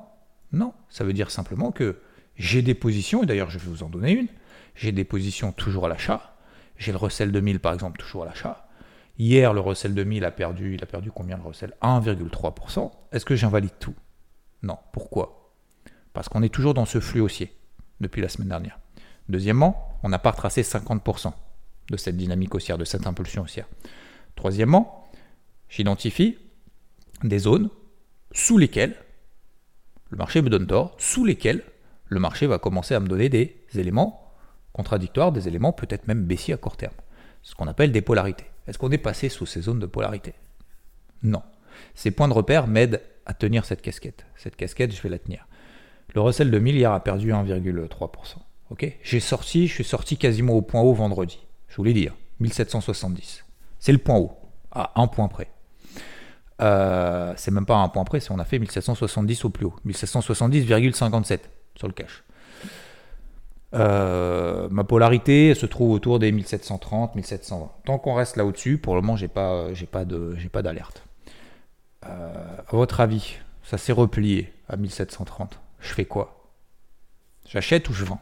non, 0.52 0.72
ça 0.88 1.04
veut 1.04 1.12
dire 1.12 1.31
simplement 1.31 1.72
que 1.72 2.00
j'ai 2.37 2.62
des 2.62 2.75
positions, 2.75 3.22
et 3.22 3.26
d'ailleurs 3.26 3.50
je 3.50 3.58
vais 3.58 3.69
vous 3.69 3.82
en 3.82 3.88
donner 3.88 4.12
une, 4.12 4.28
j'ai 4.75 4.93
des 4.93 5.04
positions 5.04 5.52
toujours 5.52 5.87
à 5.87 5.88
l'achat, 5.88 6.37
j'ai 6.76 6.93
le 6.93 6.98
Russell 6.98 7.32
2000 7.32 7.60
par 7.60 7.72
exemple 7.72 7.98
toujours 7.98 8.22
à 8.25 8.26
l'achat. 8.26 8.69
Hier, 9.19 9.54
le 9.54 9.60
Russell 9.60 9.94
2000 9.94 10.25
a 10.26 10.31
perdu, 10.31 10.75
il 10.75 10.82
a 10.82 10.87
perdu 10.87 11.10
combien 11.10 11.38
le 11.38 11.43
Russell 11.43 11.72
1,3%. 11.81 12.90
Est-ce 13.12 13.25
que 13.25 13.34
j'invalide 13.34 13.70
tout? 13.78 13.94
Non. 14.62 14.76
Pourquoi? 14.93 15.54
Parce 16.12 16.28
qu'on 16.28 16.43
est 16.43 16.52
toujours 16.52 16.75
dans 16.75 16.84
ce 16.84 17.00
flux 17.00 17.20
haussier 17.20 17.56
depuis 18.00 18.20
la 18.20 18.28
semaine 18.28 18.48
dernière. 18.48 18.78
Deuxièmement, 19.31 19.98
on 20.02 20.10
n'a 20.10 20.19
pas 20.19 20.32
retracé 20.32 20.60
50% 20.62 21.32
de 21.90 21.96
cette 21.96 22.16
dynamique 22.16 22.54
haussière, 22.54 22.76
de 22.76 22.84
cette 22.84 23.06
impulsion 23.06 23.43
haussière. 23.43 23.69
Troisièmement, 24.34 25.08
j'identifie 25.70 26.37
des 27.22 27.38
zones 27.38 27.70
sous 28.32 28.58
lesquelles 28.58 28.96
le 30.11 30.17
marché 30.17 30.43
me 30.43 30.50
donne 30.50 30.67
tort, 30.67 30.94
sous 30.99 31.25
lesquels 31.25 31.62
le 32.06 32.20
marché 32.20 32.46
va 32.46 32.58
commencer 32.58 32.94
à 32.94 33.01
me 33.01 33.08
donner 33.08 33.29
des 33.29 33.56
éléments 33.75 34.32
contradictoires, 34.72 35.32
des 35.32 35.48
éléments 35.48 35.72
peut-être 35.72 36.06
même 36.06 36.25
baissiers 36.25 36.55
à 36.55 36.58
court 36.58 36.77
terme. 36.77 36.94
Ce 37.43 37.55
qu'on 37.55 37.67
appelle 37.67 37.93
des 37.93 38.03
polarités. 38.03 38.46
Est-ce 38.67 38.79
qu'on 38.79 38.91
est 38.91 38.98
passé 38.98 39.29
sous 39.29 39.46
ces 39.46 39.63
zones 39.63 39.79
de 39.79 39.86
polarité? 39.86 40.34
Non. 41.22 41.43
Ces 41.94 42.10
points 42.10 42.29
de 42.29 42.34
repère 42.34 42.67
m'aident 42.67 43.01
à 43.25 43.34
tenir 43.34 43.65
cette 43.65 43.82
casquette. 43.82 44.27
Cette 44.36 44.56
casquette, 44.56 44.94
je 44.94 45.03
vais 45.03 45.08
la 45.08 45.19
tenir. 45.19 45.46
Le 46.15 46.20
Russell 46.20 46.51
2000 46.51 46.77
hier 46.77 46.93
a 46.93 47.03
perdu 47.03 47.32
1,3%. 47.32 48.36
Ok? 48.70 48.98
J'ai 49.03 49.20
sorti, 49.20 49.67
je 49.67 49.75
suis 49.75 49.84
sorti 49.84 50.17
quasiment 50.17 50.55
au 50.55 50.63
point 50.63 50.82
haut 50.82 50.94
vendredi. 50.94 51.39
Je 51.69 51.77
vous 51.77 51.84
l'ai 51.84 51.93
dit, 51.93 52.08
1770. 52.41 53.44
C'est 53.79 53.93
le 53.93 53.98
point 53.98 54.17
haut, 54.17 54.36
à 54.72 55.01
un 55.01 55.06
point 55.06 55.29
près. 55.29 55.48
Euh, 56.63 57.34
c'est 57.36 57.51
même 57.51 57.67
pas 57.67 57.77
un 57.77 57.89
point 57.89 58.05
près, 58.05 58.20
si 58.20 58.31
on 58.32 58.39
a 58.39 58.44
fait 58.44 58.58
1770 58.58 59.44
au 59.44 59.51
plus 59.51 59.67
haut. 59.67 59.75
1770,57 59.86 61.41
sur 61.77 61.86
le 61.86 61.93
cash. 61.93 62.25
Euh, 63.75 64.69
ma 64.70 64.84
polarité 64.84 65.55
se 65.55 65.67
trouve 65.67 65.91
autour 65.91 66.19
des 66.19 66.32
1730, 66.32 67.15
1720. 67.15 67.70
Tant 67.84 67.98
qu'on 67.98 68.15
reste 68.15 68.36
là 68.36 68.44
au-dessus, 68.44 68.79
pour 68.79 68.94
le 68.94 69.03
moment, 69.03 69.17
j'ai 69.17 69.29
pas, 69.29 69.72
j'ai 69.75 69.86
pas 69.86 70.05
d'alerte. 70.63 71.03
Euh, 72.06 72.56
à 72.69 72.77
votre 72.77 73.01
avis, 73.01 73.36
ça 73.63 73.79
s'est 73.79 73.93
replié 73.93 74.53
à 74.69 74.77
1730. 74.77 75.58
Je 75.81 75.93
fais 75.93 76.05
quoi? 76.05 76.51
J'achète 77.48 77.89
ou 77.89 77.93
je 77.93 78.05
vends? 78.05 78.20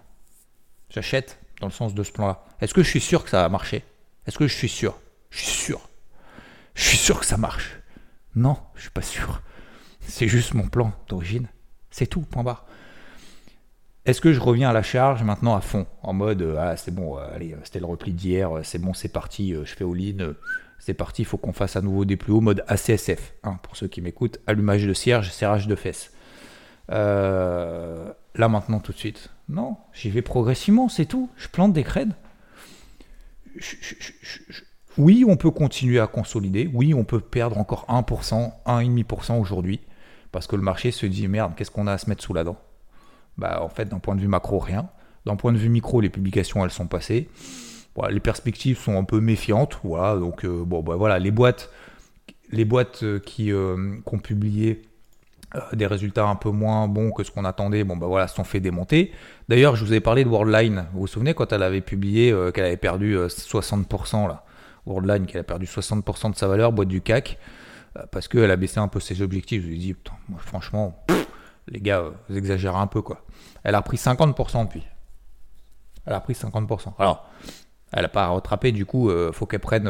J'achète 0.91 1.38
dans 1.61 1.67
le 1.67 1.73
sens 1.73 1.95
de 1.95 2.03
ce 2.03 2.12
plan-là. 2.12 2.45
Est-ce 2.61 2.75
que 2.75 2.83
je 2.83 2.88
suis 2.88 3.00
sûr 3.00 3.25
que 3.25 3.31
ça 3.31 3.43
va 3.43 3.49
marcher 3.49 3.85
Est-ce 4.26 4.38
que 4.38 4.47
je 4.47 4.55
suis 4.55 4.69
sûr? 4.69 4.99
Je 5.31 5.38
suis 5.38 5.53
sûr. 5.53 5.88
Je 6.75 6.83
suis 6.83 6.99
sûr 6.99 7.21
que 7.21 7.26
ça 7.26 7.37
marche. 7.37 7.79
Non, 8.37 8.57
je 8.75 8.83
suis 8.83 8.91
pas 8.91 9.03
sûr. 9.03 9.43
C'est 10.00 10.29
juste 10.29 10.55
mon 10.55 10.69
plan 10.69 10.93
d'origine. 11.09 11.49
C'est 11.91 12.07
tout, 12.07 12.23
point 12.23 12.43
barre. 12.43 12.67
Est-ce 14.05 14.21
que 14.21 14.33
je 14.33 14.41
reviens 14.41 14.69
à 14.69 14.73
la 14.73 14.83
charge 14.83 15.23
maintenant 15.23 15.55
à 15.55 15.62
fond 15.62 15.87
En 16.03 16.12
mode, 16.12 16.43
euh, 16.43 16.57
ah 16.59 16.76
c'est 16.76 16.95
bon, 16.95 17.17
euh, 17.17 17.26
allez, 17.35 17.57
c'était 17.64 17.79
le 17.79 17.87
repli 17.87 18.12
d'hier, 18.12 18.59
euh, 18.59 18.62
c'est 18.62 18.79
bon, 18.79 18.93
c'est 18.93 19.09
parti, 19.09 19.55
je 19.55 19.75
fais 19.75 19.85
all-in, 19.85 20.35
c'est 20.79 20.93
parti, 20.93 21.23
il 21.23 21.25
faut 21.25 21.38
qu'on 21.38 21.55
fasse 21.55 21.76
à 21.76 21.81
nouveau 21.81 22.05
des 22.05 22.17
plus 22.17 22.33
hauts, 22.33 22.43
mode 22.43 22.64
ACSF. 22.69 23.33
Hein, 23.45 23.59
pour 23.62 23.76
ceux 23.76 23.88
qui 23.88 24.03
m'écoutent, 24.03 24.41
allumage 24.47 24.85
de 24.87 24.93
cierge, 24.93 25.31
serrage 25.31 25.67
de 25.67 25.75
fesses. 25.75 26.12
là 26.88 28.14
maintenant 28.37 28.81
tout 28.81 28.93
de 28.93 28.99
suite. 28.99 29.31
Non, 29.49 29.76
j'y 29.95 30.11
vais 30.11 30.23
progressivement, 30.23 30.88
c'est 30.88 31.07
tout. 31.07 31.31
Je 31.37 31.49
plante 31.49 31.73
des 31.73 31.85
crèdes. 31.85 32.14
Oui, 34.97 35.25
on 35.27 35.37
peut 35.37 35.51
continuer 35.51 35.99
à 35.99 36.07
consolider. 36.07 36.71
Oui, 36.73 36.95
on 36.95 37.05
peut 37.05 37.21
perdre 37.21 37.59
encore 37.59 37.87
1%, 37.89 38.53
1,5% 38.67 39.41
aujourd'hui. 39.41 39.81
Parce 40.31 40.47
que 40.47 40.57
le 40.57 40.63
marché 40.63 40.91
se 40.91 41.07
dit 41.07 41.29
merde, 41.29 41.53
qu'est-ce 41.57 41.71
qu'on 41.71 41.87
a 41.87 41.93
à 41.93 41.99
se 41.99 42.09
mettre 42.09 42.23
sous 42.23 42.35
la 42.35 42.45
dent? 42.45 42.57
Bah, 43.37 43.61
en 43.63 43.69
fait, 43.69 43.87
d'un 43.87 43.99
point 43.99 44.15
de 44.15 44.21
vue 44.21 44.29
macro, 44.29 44.59
rien. 44.59 44.89
D'un 45.27 45.37
point 45.37 45.53
de 45.53 45.59
vue 45.59 45.69
micro, 45.69 46.01
les 46.01 46.11
publications, 46.11 46.65
elles 46.65 46.71
sont 46.71 46.87
passées. 46.87 47.29
les 48.11 48.21
perspectives 48.21 48.79
sont 48.79 48.97
un 48.97 49.05
peu 49.05 49.21
méfiantes. 49.21 49.79
Voilà, 49.83 50.17
donc, 50.19 50.45
euh, 50.45 50.65
bon, 50.65 50.83
bah, 50.83 50.97
voilà, 50.97 51.19
les 51.19 51.31
boîtes, 51.31 51.71
euh, 53.03 53.19
qui, 53.19 53.53
euh, 53.53 53.97
qui 54.07 54.15
ont 54.15 54.19
publié 54.19 54.83
des 55.73 55.87
résultats 55.87 56.27
un 56.27 56.35
peu 56.35 56.51
moins 56.51 56.89
bons 56.89 57.13
que 57.13 57.23
ce 57.23 57.31
qu'on 57.31 57.45
attendait, 57.45 57.85
bon 57.85 57.97
bah 57.97 58.09
voilà, 58.09 58.27
se 58.27 58.35
sont 58.35 58.43
fait 58.43 58.59
démonter. 58.59 59.13
D'ailleurs, 59.49 59.77
je 59.77 59.85
vous 59.85 59.93
avais 59.93 60.01
parlé 60.01 60.25
de 60.25 60.29
Worldline. 60.29 60.87
Vous 60.93 61.03
vous 61.03 61.07
souvenez 61.07 61.33
quand 61.33 61.53
elle 61.53 61.63
avait 61.63 61.81
publié 61.81 62.35
qu'elle 62.53 62.65
avait 62.65 62.77
perdu 62.77 63.17
60% 63.17 64.27
là? 64.27 64.45
Worldline 64.87 65.26
qui 65.26 65.38
a 65.38 65.43
perdu 65.43 65.67
60% 65.67 66.33
de 66.33 66.37
sa 66.37 66.47
valeur, 66.47 66.73
boîte 66.73 66.88
du 66.88 67.00
CAC, 67.00 67.38
euh, 67.97 68.03
parce 68.11 68.29
qu'elle 68.29 68.50
a 68.50 68.57
baissé 68.57 68.79
un 68.79 68.88
peu 68.88 69.00
ses 69.00 69.23
objectifs. 69.23 69.62
Je 69.62 69.69
lui 69.69 69.76
ai 69.76 69.79
dit, 69.79 69.97
franchement, 70.38 71.05
les 71.69 71.81
gars, 71.81 72.00
euh, 72.00 72.11
vous 72.29 72.37
exagérez 72.37 72.79
un 72.79 72.87
peu 72.87 73.03
quoi. 73.03 73.25
Elle 73.62 73.75
a 73.75 73.79
repris 73.79 73.97
50% 73.97 74.67
depuis. 74.67 74.85
Elle 76.07 76.12
a 76.12 76.19
repris 76.19 76.35
50%. 76.35 76.93
Alors, 76.99 77.31
elle 77.93 78.03
n'a 78.03 78.09
pas 78.09 78.29
rattrapé, 78.29 78.73
du 78.73 78.85
coup, 78.85 79.09
euh, 79.09 79.33
faut 79.33 79.47
qu'elle 79.47 79.61
prenne, 79.61 79.88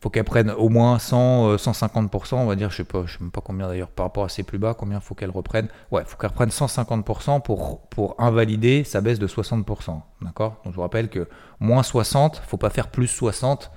faut 0.00 0.08
qu'elle 0.08 0.24
prenne 0.24 0.50
au 0.52 0.68
moins 0.68 0.98
100, 0.98 1.56
150%, 1.56 2.36
on 2.36 2.46
va 2.46 2.54
dire, 2.54 2.70
je 2.70 2.76
sais 2.76 2.84
pas, 2.84 3.06
sais 3.06 3.18
même 3.20 3.32
pas 3.32 3.40
combien 3.40 3.66
d'ailleurs 3.66 3.88
par 3.88 4.06
rapport 4.06 4.24
à 4.24 4.28
ses 4.28 4.44
plus 4.44 4.58
bas, 4.58 4.74
combien 4.74 5.00
faut 5.00 5.14
qu'elle 5.14 5.30
reprenne. 5.30 5.68
Ouais, 5.90 6.04
faut 6.06 6.16
qu'elle 6.16 6.30
reprenne 6.30 6.50
150% 6.50 7.42
pour, 7.42 7.80
pour 7.88 8.14
invalider 8.18 8.84
sa 8.84 9.00
baisse 9.00 9.18
de 9.18 9.26
60%. 9.26 10.00
D'accord? 10.22 10.60
Donc 10.64 10.72
je 10.72 10.76
vous 10.76 10.82
rappelle 10.82 11.10
que 11.10 11.28
moins 11.58 11.82
60, 11.82 12.40
faut 12.46 12.56
pas 12.56 12.70
faire 12.70 12.88
plus 12.88 13.08
60 13.08 13.72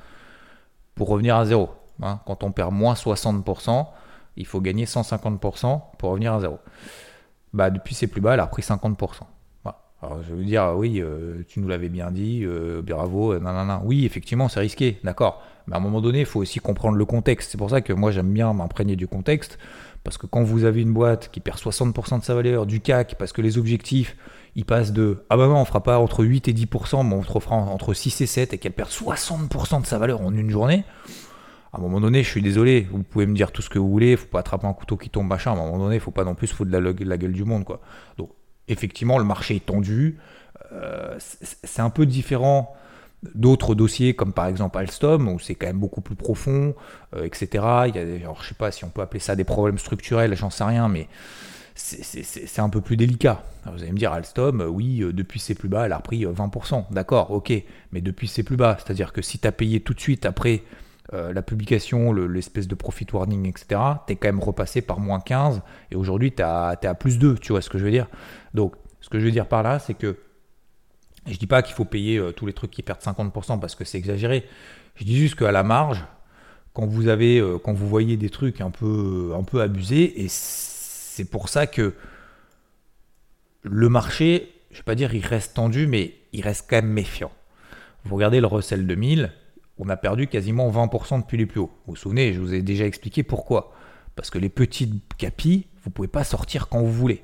pour 0.99 1.07
revenir 1.07 1.37
à 1.37 1.45
zéro. 1.45 1.69
Hein. 2.03 2.19
Quand 2.25 2.43
on 2.43 2.51
perd 2.51 2.73
moins 2.73 2.93
60%, 2.93 3.87
il 4.35 4.45
faut 4.45 4.59
gagner 4.59 4.83
150% 4.83 5.81
pour 5.97 6.09
revenir 6.09 6.33
à 6.33 6.41
zéro. 6.41 6.59
Bah, 7.53 7.69
depuis 7.69 7.95
ses 7.95 8.07
plus 8.07 8.19
bas, 8.19 8.33
elle 8.33 8.41
a 8.41 8.43
repris 8.43 8.63
50%. 8.63 9.21
Alors, 10.01 10.21
je 10.27 10.35
veux 10.35 10.43
dire, 10.43 10.73
oui, 10.75 10.99
euh, 11.01 11.45
tu 11.47 11.61
nous 11.61 11.69
l'avais 11.69 11.87
bien 11.87 12.11
dit, 12.11 12.41
euh, 12.43 12.81
bravo, 12.81 13.31
euh, 13.31 13.39
non. 13.39 13.81
Oui, 13.85 14.05
effectivement, 14.05 14.49
c'est 14.49 14.59
risqué, 14.59 14.99
d'accord. 15.05 15.41
Mais 15.67 15.75
à 15.75 15.77
un 15.77 15.81
moment 15.81 16.01
donné, 16.01 16.19
il 16.19 16.25
faut 16.25 16.41
aussi 16.41 16.59
comprendre 16.59 16.97
le 16.97 17.05
contexte. 17.05 17.51
C'est 17.51 17.57
pour 17.57 17.69
ça 17.69 17.79
que 17.79 17.93
moi, 17.93 18.11
j'aime 18.11 18.33
bien 18.33 18.51
m'imprégner 18.51 18.97
du 18.97 19.07
contexte. 19.07 19.57
Parce 20.03 20.17
que 20.17 20.27
quand 20.27 20.43
vous 20.43 20.65
avez 20.65 20.81
une 20.81 20.93
boîte 20.93 21.29
qui 21.31 21.39
perd 21.39 21.59
60% 21.59 22.19
de 22.19 22.23
sa 22.25 22.35
valeur, 22.35 22.65
du 22.65 22.81
CAC, 22.81 23.15
parce 23.17 23.31
que 23.31 23.41
les 23.41 23.57
objectifs, 23.57 24.17
il 24.55 24.65
passe 24.65 24.91
de 24.91 25.23
ah 25.29 25.37
bah 25.37 25.47
non, 25.47 25.57
on 25.57 25.65
fera 25.65 25.83
pas 25.83 25.99
entre 25.99 26.23
8 26.23 26.47
et 26.47 26.53
10%, 26.53 27.07
mais 27.07 27.15
on 27.15 27.21
fera 27.21 27.55
entre 27.55 27.93
6 27.93 28.21
et 28.21 28.25
7 28.25 28.53
et 28.53 28.57
qu'elle 28.57 28.73
perd 28.73 28.89
60% 28.89 29.81
de 29.81 29.85
sa 29.85 29.97
valeur 29.97 30.21
en 30.21 30.33
une 30.33 30.49
journée. 30.49 30.83
À 31.71 31.77
un 31.77 31.81
moment 31.81 32.01
donné, 32.01 32.23
je 32.23 32.29
suis 32.29 32.41
désolé, 32.41 32.87
vous 32.91 33.03
pouvez 33.03 33.27
me 33.27 33.35
dire 33.35 33.51
tout 33.51 33.61
ce 33.61 33.69
que 33.69 33.77
vous 33.77 33.89
voulez, 33.89 34.15
faut 34.15 34.25
pas 34.25 34.39
attraper 34.39 34.65
un 34.65 34.73
couteau 34.73 34.97
qui 34.97 35.09
tombe 35.09 35.27
machin, 35.27 35.51
à 35.51 35.53
un 35.53 35.57
moment 35.57 35.77
donné, 35.77 35.99
faut 35.99 36.09
pas 36.09 36.23
non 36.23 36.33
plus 36.33 36.47
foutre 36.47 36.71
de 36.71 36.77
la, 36.77 36.91
la, 36.91 37.17
gueule 37.17 37.33
du 37.33 37.43
monde 37.43 37.63
quoi. 37.63 37.79
Donc 38.17 38.31
effectivement, 38.67 39.19
le 39.19 39.23
marché 39.23 39.55
est 39.57 39.65
tendu, 39.65 40.17
euh, 40.71 41.15
c'est 41.19 41.81
un 41.81 41.91
peu 41.91 42.07
différent 42.07 42.73
d'autres 43.35 43.75
dossiers 43.75 44.15
comme 44.15 44.31
par 44.31 44.47
exemple 44.47 44.77
Alstom 44.77 45.27
où 45.27 45.39
c'est 45.39 45.55
quand 45.55 45.67
même 45.67 45.79
beaucoup 45.79 46.01
plus 46.01 46.15
profond, 46.15 46.73
euh, 47.15 47.25
etc. 47.25 47.47
Il 47.87 47.95
y 47.95 47.99
a, 47.99 48.23
alors, 48.23 48.41
je 48.41 48.49
sais 48.49 48.55
pas 48.55 48.71
si 48.71 48.83
on 48.85 48.89
peut 48.89 49.01
appeler 49.01 49.19
ça 49.19 49.35
des 49.35 49.43
problèmes 49.43 49.77
structurels, 49.77 50.35
j'en 50.35 50.49
sais 50.49 50.63
rien, 50.63 50.87
mais 50.87 51.07
c'est 51.79 52.59
un 52.59 52.69
peu 52.69 52.81
plus 52.81 52.97
délicat. 52.97 53.43
vous 53.65 53.81
allez 53.81 53.91
me 53.91 53.97
dire, 53.97 54.11
Alstom, 54.11 54.61
euh, 54.61 54.67
oui, 54.67 55.01
euh, 55.01 55.13
depuis 55.13 55.39
ses 55.39 55.55
plus 55.55 55.69
bas, 55.69 55.85
elle 55.85 55.93
a 55.93 55.97
repris 55.97 56.25
20%. 56.25 56.79
Euh, 56.79 56.81
D'accord, 56.91 57.31
ok, 57.31 57.53
mais 57.91 58.01
depuis 58.01 58.27
ses 58.27 58.43
plus 58.43 58.57
bas, 58.57 58.77
c'est-à-dire 58.77 59.13
que 59.13 59.21
si 59.21 59.39
tu 59.39 59.47
as 59.47 59.51
payé 59.51 59.79
tout 59.79 59.93
de 59.93 59.99
suite 59.99 60.25
après 60.25 60.63
la 61.11 61.41
publication, 61.41 62.13
l'espèce 62.13 62.67
de 62.67 62.75
profit 62.75 63.07
warning, 63.11 63.47
etc., 63.47 63.81
tu 64.05 64.13
es 64.13 64.15
quand 64.15 64.27
même 64.27 64.39
repassé 64.39 64.83
par 64.83 64.99
moins 64.99 65.19
15 65.19 65.63
et 65.89 65.95
aujourd'hui 65.95 66.31
tu 66.31 66.43
es, 66.43 66.45
à 66.45 66.95
plus 66.99 67.17
2, 67.17 67.33
tu 67.39 67.51
vois 67.51 67.63
ce 67.63 67.69
que 67.71 67.79
je 67.79 67.83
veux 67.83 67.89
dire? 67.89 68.05
Donc, 68.53 68.75
ce 69.01 69.09
que 69.09 69.19
je 69.19 69.25
veux 69.25 69.31
dire 69.31 69.47
par 69.47 69.63
là, 69.63 69.79
c'est 69.79 69.95
que 69.95 70.17
je 71.25 71.35
dis 71.39 71.47
pas 71.47 71.63
qu'il 71.63 71.73
faut 71.73 71.83
payer 71.83 72.21
tous 72.35 72.45
les 72.45 72.53
trucs 72.53 72.69
qui 72.69 72.83
perdent 72.83 73.01
50% 73.01 73.59
parce 73.59 73.73
que 73.73 73.85
c'est 73.85 73.97
exagéré. 73.97 74.45
Je 74.97 75.03
dis 75.03 75.17
juste 75.17 75.33
qu'à 75.33 75.51
la 75.51 75.63
marge, 75.63 76.05
quand 76.73 76.85
vous 76.85 77.07
avez, 77.07 77.43
quand 77.63 77.73
vous 77.73 77.87
voyez 77.87 78.15
des 78.15 78.29
trucs 78.29 78.61
un 78.61 78.69
peu, 78.69 79.33
un 79.35 79.41
peu 79.41 79.63
abusés, 79.63 80.21
et 80.23 80.27
c'est 81.19 81.25
pour 81.25 81.49
ça 81.49 81.67
que 81.67 81.95
le 83.63 83.89
marché, 83.89 84.53
je 84.71 84.75
ne 84.75 84.77
vais 84.77 84.83
pas 84.83 84.95
dire 84.95 85.13
il 85.13 85.25
reste 85.25 85.53
tendu, 85.53 85.85
mais 85.85 86.13
il 86.31 86.41
reste 86.41 86.67
quand 86.69 86.77
même 86.77 86.87
méfiant. 86.87 87.33
Vous 88.05 88.15
regardez 88.15 88.39
le 88.39 88.47
Russell 88.47 88.87
2000, 88.87 89.33
on 89.79 89.89
a 89.89 89.97
perdu 89.97 90.27
quasiment 90.27 90.71
20% 90.71 91.19
depuis 91.19 91.37
les 91.37 91.45
plus 91.45 91.59
hauts. 91.59 91.71
Vous 91.85 91.91
vous 91.91 91.95
souvenez, 91.97 92.31
je 92.31 92.39
vous 92.39 92.53
ai 92.53 92.61
déjà 92.61 92.85
expliqué 92.85 93.23
pourquoi. 93.23 93.73
Parce 94.15 94.29
que 94.29 94.39
les 94.39 94.47
petites 94.47 94.93
capis, 95.17 95.67
vous 95.83 95.89
ne 95.89 95.93
pouvez 95.93 96.07
pas 96.07 96.23
sortir 96.23 96.69
quand 96.69 96.79
vous 96.79 96.93
voulez. 96.93 97.21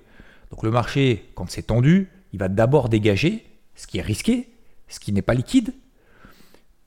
Donc 0.52 0.64
le 0.64 0.72
marché, 0.72 1.30
quand 1.34 1.50
c'est 1.50 1.68
tendu, 1.68 2.10
il 2.34 2.40
va 2.40 2.50
d'abord 2.50 2.90
dégager 2.90 3.46
ce 3.76 3.88
qui 3.88 4.00
est 4.00 4.02
risqué, 4.02 4.50
ce 4.90 5.00
qui 5.00 5.14
n'est 5.14 5.22
pas 5.22 5.36
liquide, 5.36 5.74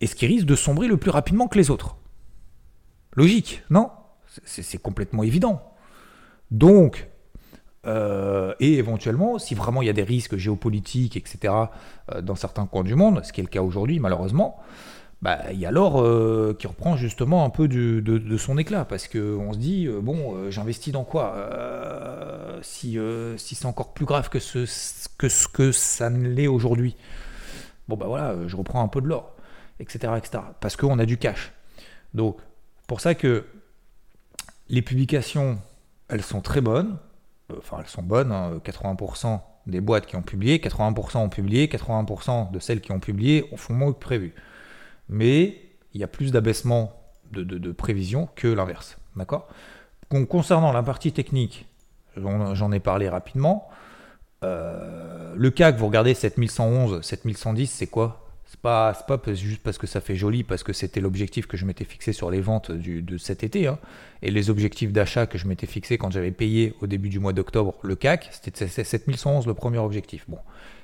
et 0.03 0.07
ce 0.07 0.15
qui 0.15 0.27
risque 0.27 0.45
de 0.45 0.57
sombrer 0.57 0.89
le 0.89 0.99
plus 0.99 1.11
rapidement 1.11 1.49
que 1.49 1.57
les 1.57 1.71
autres. 1.71 1.97
Logique, 3.15 3.63
non? 3.71 3.91
C'est 4.45 4.83
complètement 4.83 5.23
évident. 5.23 5.68
Donc, 6.51 7.09
euh, 7.87 8.55
et 8.61 8.75
éventuellement, 8.75 9.39
si 9.39 9.55
vraiment 9.55 9.83
il 9.83 9.87
y 9.87 9.91
a 9.91 9.95
des 9.95 10.03
risques 10.03 10.37
géopolitiques, 10.37 11.17
etc., 11.17 11.55
euh, 12.13 12.21
dans 12.23 12.35
certains 12.35 12.67
coins 12.67 12.85
du 12.85 12.95
monde, 12.95 13.25
ce 13.25 13.33
qui 13.33 13.41
est 13.41 13.45
le 13.45 13.49
cas 13.49 13.63
aujourd'hui 13.63 14.01
malheureusement, 14.01 14.59
bah, 15.23 15.39
il 15.53 15.59
y 15.59 15.67
a 15.67 15.73
l'or 15.73 16.01
euh, 16.01 16.57
qui 16.59 16.67
reprend 16.67 16.97
justement 16.97 17.45
un 17.45 17.51
peu 17.51 17.67
de, 17.67 18.37
son 18.37 18.57
éclat, 18.57 18.85
parce 18.85 19.09
qu'on 19.09 19.53
se 19.53 19.59
dit, 19.59 19.89
bon, 19.89 20.51
j'investis 20.51 20.93
dans 20.93 21.05
quoi 21.05 21.35
Si, 22.63 22.99
si 23.37 23.55
c'est 23.55 23.67
encore 23.67 23.95
plus 23.95 24.07
grave 24.07 24.29
que 24.29 24.39
ce 24.39 25.09
que, 25.49 25.73
ça 25.73 26.11
ne 26.11 26.29
l'est 26.29 26.47
aujourd'hui, 26.47 26.97
bon 27.89 27.97
bah 27.97 28.07
voilà, 28.07 28.37
je 28.47 28.55
reprends 28.55 28.83
un 28.83 28.89
peu 28.89 29.01
de 29.01 29.07
l'or, 29.07 29.35
etc., 29.81 30.13
etc., 30.17 30.45
parce 30.61 30.77
qu'on 30.77 30.99
a 30.99 31.07
du 31.07 31.17
cash. 31.17 31.53
Donc, 32.15 32.39
pour 32.87 33.01
ça 33.01 33.15
que 33.15 33.45
les 34.69 34.83
publications 34.83 35.59
elles 36.09 36.23
sont 36.23 36.41
très 36.41 36.61
bonnes. 36.61 36.99
Enfin, 37.57 37.79
elles 37.81 37.89
sont 37.89 38.03
bonnes. 38.03 38.33
80% 38.65 39.27
hein. 39.27 39.43
des 39.67 39.81
boîtes 39.81 40.07
qui 40.07 40.17
ont 40.17 40.23
publié, 40.23 40.59
80% 40.59 41.19
ont 41.19 41.29
publié, 41.29 41.67
80% 41.67 42.51
de 42.51 42.59
celles 42.59 42.81
qui 42.81 42.93
ont 42.93 43.01
publié 43.01 43.49
font 43.57 43.75
moins 43.75 43.93
que 43.93 43.99
prévu. 43.99 44.35
Mais 45.09 45.61
il 45.95 46.01
y 46.01 46.05
a 46.05 46.09
plus 46.09 46.33
d'abaissement 46.33 46.93
de, 47.33 47.43
de, 47.43 47.73
prévision 47.73 48.29
que 48.35 48.49
l'inverse. 48.49 48.99
Concernant 50.29 50.73
la 50.73 50.83
partie 50.83 51.13
technique, 51.13 51.67
j'en 52.17 52.73
ai 52.73 52.81
parlé 52.81 53.09
rapidement. 53.09 53.69
Euh, 54.45 55.35
le 55.37 55.51
CAC, 55.51 55.77
vous 55.77 55.87
regardez 55.87 56.15
7111, 56.15 57.03
7110, 57.03 57.67
c'est 57.71 57.87
quoi? 57.87 58.28
C'est 58.49 58.61
pas, 58.61 58.95
pas 58.95 59.35
juste 59.35 59.63
parce 59.63 59.77
que 59.77 59.87
ça 59.87 60.01
fait 60.01 60.17
joli, 60.17 60.43
parce 60.43 60.63
que 60.63 60.73
c'était 60.73 61.01
l'objectif 61.01 61.47
que 61.47 61.59
je 61.59 61.67
m'étais 61.67 61.85
fixé 61.85 62.15
sur 62.15 62.31
les 62.31 62.41
ventes 62.41 62.73
de 62.73 63.19
cet 63.19 63.45
été. 63.45 63.67
Hein. 63.67 63.79
Et 64.23 64.31
les 64.31 64.49
objectifs 64.49 64.91
d'achat 64.91 65.27
que 65.27 65.37
je 65.37 65.47
m'étais 65.47 65.67
fixé 65.67 65.99
quand 65.99 66.11
j'avais 66.11 66.31
payé 66.31 66.75
au 66.81 66.87
début 66.87 67.11
du 67.11 67.19
mois 67.19 67.35
d'octobre 67.35 67.75
le 67.83 67.95
CAC, 67.95 68.31
c'était 68.33 68.67
7111 68.67 69.47
le 69.47 69.53
premier 69.53 69.77
objectif. 69.77 70.25
Bon, 70.29 70.39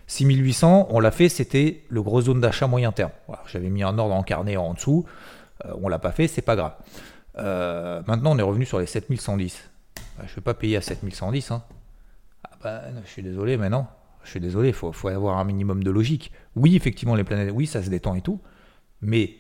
6800, 0.09 0.89
on 0.91 1.01
l'a 1.01 1.11
fait, 1.11 1.31
c'était 1.31 1.83
le 1.89 2.03
gros 2.03 2.21
zone 2.21 2.43
d'achat 2.43 2.67
moyen 2.67 2.93
terme. 2.93 3.13
j'avais 3.47 3.71
mis 3.71 3.83
un 3.83 3.97
ordre 3.99 4.15
en 4.15 4.23
carnet 4.23 4.59
en 4.59 4.75
dessous, 4.75 5.07
euh, 5.65 5.73
on 5.83 5.89
l'a 5.89 5.99
pas 5.99 6.13
fait, 6.13 6.29
c'est 6.29 6.43
pas 6.43 6.57
grave. 6.57 6.75
Euh, 7.39 8.03
maintenant, 8.07 8.33
on 8.33 8.39
est 8.39 8.43
revenu 8.43 8.67
sur 8.67 8.79
les 8.79 8.87
7110. 8.87 9.71
Bah, 9.97 10.25
je 10.27 10.33
ne 10.33 10.37
vais 10.37 10.43
pas 10.43 10.53
payer 10.53 10.77
à 10.77 10.83
7110. 10.83 11.51
Hein. 11.51 11.63
Ah 12.45 12.51
bah, 12.63 12.83
je 13.07 13.11
suis 13.11 13.23
désolé, 13.23 13.57
mais 13.57 13.71
non 13.71 13.87
je 14.25 14.31
suis 14.31 14.41
désolé, 14.41 14.69
il 14.69 14.75
faut, 14.75 14.93
avoir 15.09 15.39
un 15.39 15.45
minimum 15.45 15.83
de 15.85 15.91
logique. 15.91 16.33
Oui, 16.57 16.77
effectivement, 16.77 17.15
les 17.15 17.25
planètes, 17.25 17.53
oui, 17.53 17.67
ça 17.67 17.83
se 17.83 17.91
détend 17.91 18.15
et 18.15 18.23
tout, 18.23 18.41
mais 19.01 19.37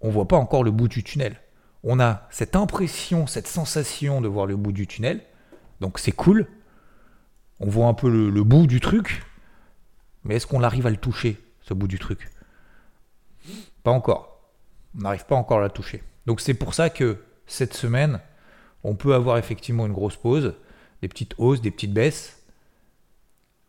on 0.00 0.10
voit 0.10 0.28
pas 0.28 0.36
encore 0.36 0.62
le 0.62 0.70
bout 0.70 0.88
du 0.88 1.02
tunnel. 1.02 1.36
On 1.82 2.00
a 2.00 2.26
cette 2.30 2.56
impression, 2.56 3.26
cette 3.26 3.46
sensation 3.46 4.20
de 4.20 4.28
voir 4.28 4.46
le 4.46 4.56
bout 4.56 4.72
du 4.72 4.86
tunnel, 4.86 5.22
donc 5.80 5.98
c'est 5.98 6.12
cool. 6.12 6.46
On 7.60 7.68
voit 7.68 7.86
un 7.86 7.94
peu 7.94 8.08
le, 8.08 8.44
bout 8.44 8.66
du 8.66 8.80
truc, 8.80 9.24
mais 10.24 10.36
est-ce 10.36 10.46
qu'on 10.46 10.62
arrive 10.62 10.86
à 10.86 10.90
le 10.90 10.96
toucher, 10.96 11.38
ce 11.60 11.74
bout 11.74 11.88
du 11.88 11.98
truc? 11.98 12.30
Pas 13.82 13.90
encore. 13.90 14.52
On 14.96 15.02
n'arrive 15.02 15.24
pas 15.24 15.36
encore 15.36 15.58
à 15.58 15.64
le 15.64 15.70
toucher. 15.70 16.02
Donc 16.26 16.40
c'est 16.40 16.54
pour 16.54 16.74
ça 16.74 16.90
que 16.90 17.18
cette 17.46 17.74
semaine, 17.74 18.20
on 18.84 18.94
peut 18.94 19.14
avoir 19.14 19.38
effectivement 19.38 19.86
une 19.86 19.92
grosse 19.92 20.16
pause, 20.16 20.54
des 21.02 21.08
petites 21.08 21.34
hausses, 21.38 21.60
des 21.60 21.70
petites 21.70 21.92
baisses, 21.92 22.42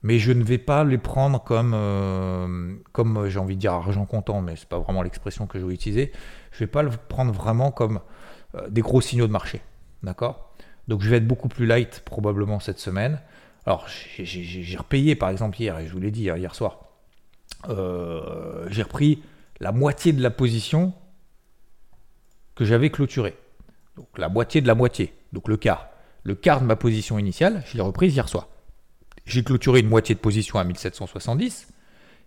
mais 0.02 0.18
je 0.20 0.32
ne 0.32 0.44
vais 0.44 0.58
pas 0.58 0.84
les 0.84 0.98
prendre 0.98 1.44
comme, 1.44 1.74
euh, 1.76 2.76
comme 2.92 3.18
euh, 3.18 3.30
j'ai 3.30 3.40
envie 3.40 3.56
de 3.56 3.62
dire 3.62 3.74
argent 3.74 4.06
comptant, 4.06 4.42
mais 4.42 4.56
c'est 4.56 4.70
pas 4.70 4.80
vraiment 4.80 5.02
l'expression 5.02 5.46
que 5.46 5.60
je 5.60 5.66
vais 5.66 5.74
utiliser. 5.74 6.12
Je 6.52 6.60
vais 6.60 6.68
pas 6.68 6.84
le 6.84 6.90
prendre 6.90 7.34
vraiment 7.34 7.72
comme 7.72 8.00
euh, 8.56 8.70
des 8.70 8.82
gros 8.82 9.02
signaux 9.02 9.28
de 9.28 9.32
marché, 9.32 9.62
d'accord? 10.04 10.54
Donc 10.88 11.02
je 11.02 11.10
vais 11.10 11.18
être 11.18 11.28
beaucoup 11.28 11.50
plus 11.50 11.66
light 11.66 12.02
probablement 12.06 12.60
cette 12.60 12.80
semaine. 12.80 13.20
Alors 13.66 13.88
j'ai 14.18 14.78
repayé 14.78 15.16
par 15.16 15.30
exemple 15.30 15.62
hier, 15.62 15.78
et 15.78 15.86
je 15.86 15.92
vous 15.92 16.00
l'ai 16.00 16.12
dit 16.12 16.24
hier 16.24 16.56
soir, 16.56 16.80
j'ai 17.68 18.82
repris 18.82 19.22
la 19.60 19.72
moitié 19.72 20.14
de 20.14 20.24
la 20.24 20.32
position 20.32 20.94
que 22.56 22.66
j'avais 22.66 22.90
clôturée. 22.90 23.38
Donc 23.98 24.08
la 24.18 24.30
moitié 24.30 24.62
de 24.62 24.68
la 24.68 24.74
moitié, 24.74 25.14
donc 25.34 25.48
le 25.48 25.58
quart. 25.58 25.90
Le 26.24 26.34
quart 26.34 26.62
de 26.62 26.66
ma 26.66 26.76
position 26.76 27.20
initiale, 27.20 27.62
je 27.68 27.76
l'ai 27.76 27.84
reprise 27.84 28.16
hier 28.16 28.28
soir. 28.28 28.48
J'ai 29.30 29.44
clôturé 29.44 29.80
une 29.82 29.90
moitié 29.90 30.16
de 30.16 30.20
position 30.20 30.58
à 30.58 30.64
1770. 30.64 31.68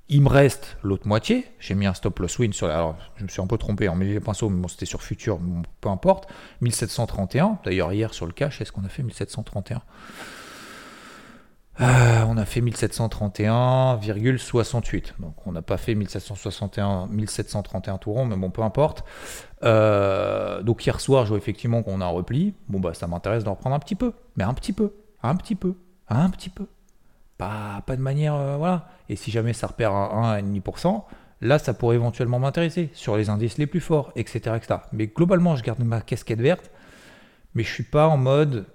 Il 0.08 0.22
me 0.22 0.28
reste 0.28 0.76
l'autre 0.84 1.08
moitié. 1.08 1.46
J'ai 1.58 1.74
mis 1.74 1.86
un 1.86 1.94
stop 1.94 2.20
loss 2.20 2.38
win 2.38 2.52
sur 2.52 2.68
la. 2.68 2.76
Alors, 2.76 2.94
je 3.16 3.24
me 3.24 3.28
suis 3.28 3.42
un 3.42 3.48
peu 3.48 3.58
trompé 3.58 3.88
en 3.88 3.96
mis 3.96 4.06
les 4.06 4.20
pinceaux, 4.20 4.48
mais 4.48 4.60
bon, 4.60 4.68
c'était 4.68 4.86
sur 4.86 5.02
futur, 5.02 5.40
peu 5.80 5.88
importe. 5.88 6.28
1731. 6.60 7.58
D'ailleurs, 7.64 7.92
hier 7.92 8.14
sur 8.14 8.24
le 8.24 8.32
cash, 8.32 8.60
est-ce 8.60 8.70
qu'on 8.70 8.84
a 8.84 8.88
fait 8.88 9.02
1731 9.02 9.82
euh, 11.80 12.24
on 12.28 12.36
a 12.36 12.44
fait 12.44 12.60
1731,68. 12.60 15.14
Donc 15.18 15.34
on 15.46 15.52
n'a 15.52 15.62
pas 15.62 15.78
fait 15.78 15.94
1761, 15.94 17.06
1731 17.08 17.96
tout 17.96 18.12
rond, 18.12 18.26
mais 18.26 18.36
bon, 18.36 18.50
peu 18.50 18.60
importe. 18.62 19.04
Euh, 19.64 20.62
donc 20.62 20.84
hier 20.84 21.00
soir, 21.00 21.24
je 21.24 21.30
vois 21.30 21.38
effectivement 21.38 21.82
qu'on 21.82 22.02
a 22.02 22.04
un 22.04 22.08
repli. 22.08 22.52
Bon, 22.68 22.78
bah 22.78 22.92
ça 22.92 23.06
m'intéresse 23.06 23.42
d'en 23.42 23.54
reprendre 23.54 23.74
un 23.74 23.80
petit 23.80 23.94
peu. 23.94 24.12
Mais 24.36 24.44
un 24.44 24.52
petit 24.52 24.74
peu, 24.74 24.92
un 25.22 25.34
petit 25.34 25.56
peu, 25.56 25.74
un 26.08 26.28
petit 26.28 26.50
peu. 26.50 26.66
Pas, 27.42 27.82
pas 27.86 27.96
de 27.96 28.02
manière. 28.02 28.34
Euh, 28.34 28.56
voilà. 28.56 28.88
Et 29.08 29.16
si 29.16 29.30
jamais 29.30 29.52
ça 29.52 29.66
repère 29.66 29.92
à 29.92 30.40
1,5%, 30.40 31.02
là, 31.40 31.58
ça 31.58 31.74
pourrait 31.74 31.96
éventuellement 31.96 32.38
m'intéresser 32.38 32.90
sur 32.94 33.16
les 33.16 33.30
indices 33.30 33.58
les 33.58 33.66
plus 33.66 33.80
forts, 33.80 34.12
etc.. 34.16 34.56
Mais 34.92 35.08
globalement, 35.08 35.56
je 35.56 35.62
garde 35.62 35.80
ma 35.80 36.00
casquette 36.00 36.40
verte. 36.40 36.70
Mais 37.54 37.64
je 37.64 37.72
suis 37.72 37.84
pas 37.84 38.06
en 38.08 38.16
mode 38.16 38.66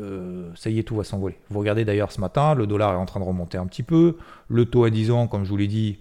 euh, 0.00 0.50
ça 0.54 0.70
y 0.70 0.78
est, 0.78 0.82
tout 0.82 0.96
va 0.96 1.04
s'envoler. 1.04 1.38
Vous 1.50 1.58
regardez 1.58 1.84
d'ailleurs 1.84 2.12
ce 2.12 2.20
matin, 2.20 2.54
le 2.54 2.66
dollar 2.66 2.92
est 2.92 2.96
en 2.96 3.06
train 3.06 3.20
de 3.20 3.24
remonter 3.24 3.58
un 3.58 3.66
petit 3.66 3.82
peu. 3.82 4.18
Le 4.48 4.64
taux 4.66 4.84
à 4.84 4.90
10 4.90 5.10
ans, 5.10 5.26
comme 5.26 5.44
je 5.44 5.50
vous 5.50 5.56
l'ai 5.56 5.68
dit, 5.68 5.98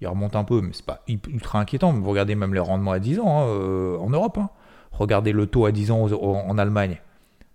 il 0.00 0.06
remonte 0.06 0.36
un 0.36 0.44
peu, 0.44 0.60
mais 0.60 0.70
c'est 0.72 0.84
pas 0.84 1.02
ultra 1.08 1.58
inquiétant. 1.60 1.92
vous 1.92 2.08
regardez 2.10 2.34
même 2.34 2.54
les 2.54 2.60
rendements 2.60 2.92
à 2.92 2.98
10 2.98 3.20
ans 3.20 3.40
hein, 3.40 3.46
euh, 3.46 3.98
en 3.98 4.10
Europe. 4.10 4.38
Hein. 4.38 4.50
Regardez 4.92 5.32
le 5.32 5.46
taux 5.46 5.66
à 5.66 5.72
10 5.72 5.90
ans 5.90 6.02
en 6.02 6.58
Allemagne. 6.58 7.00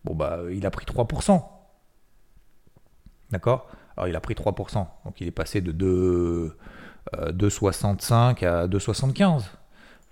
Bon, 0.03 0.15
bah, 0.15 0.39
il 0.51 0.65
a 0.65 0.71
pris 0.71 0.85
3%. 0.85 1.41
D'accord? 3.31 3.67
Il 4.07 4.15
a 4.15 4.19
pris 4.19 4.33
3%. 4.33 4.87
Donc, 5.05 5.19
il 5.19 5.27
est 5.27 5.31
passé 5.31 5.61
de 5.61 5.71
2,65 7.13 8.43
euh, 8.43 8.63
à 8.63 8.67
2,75. 8.67 9.43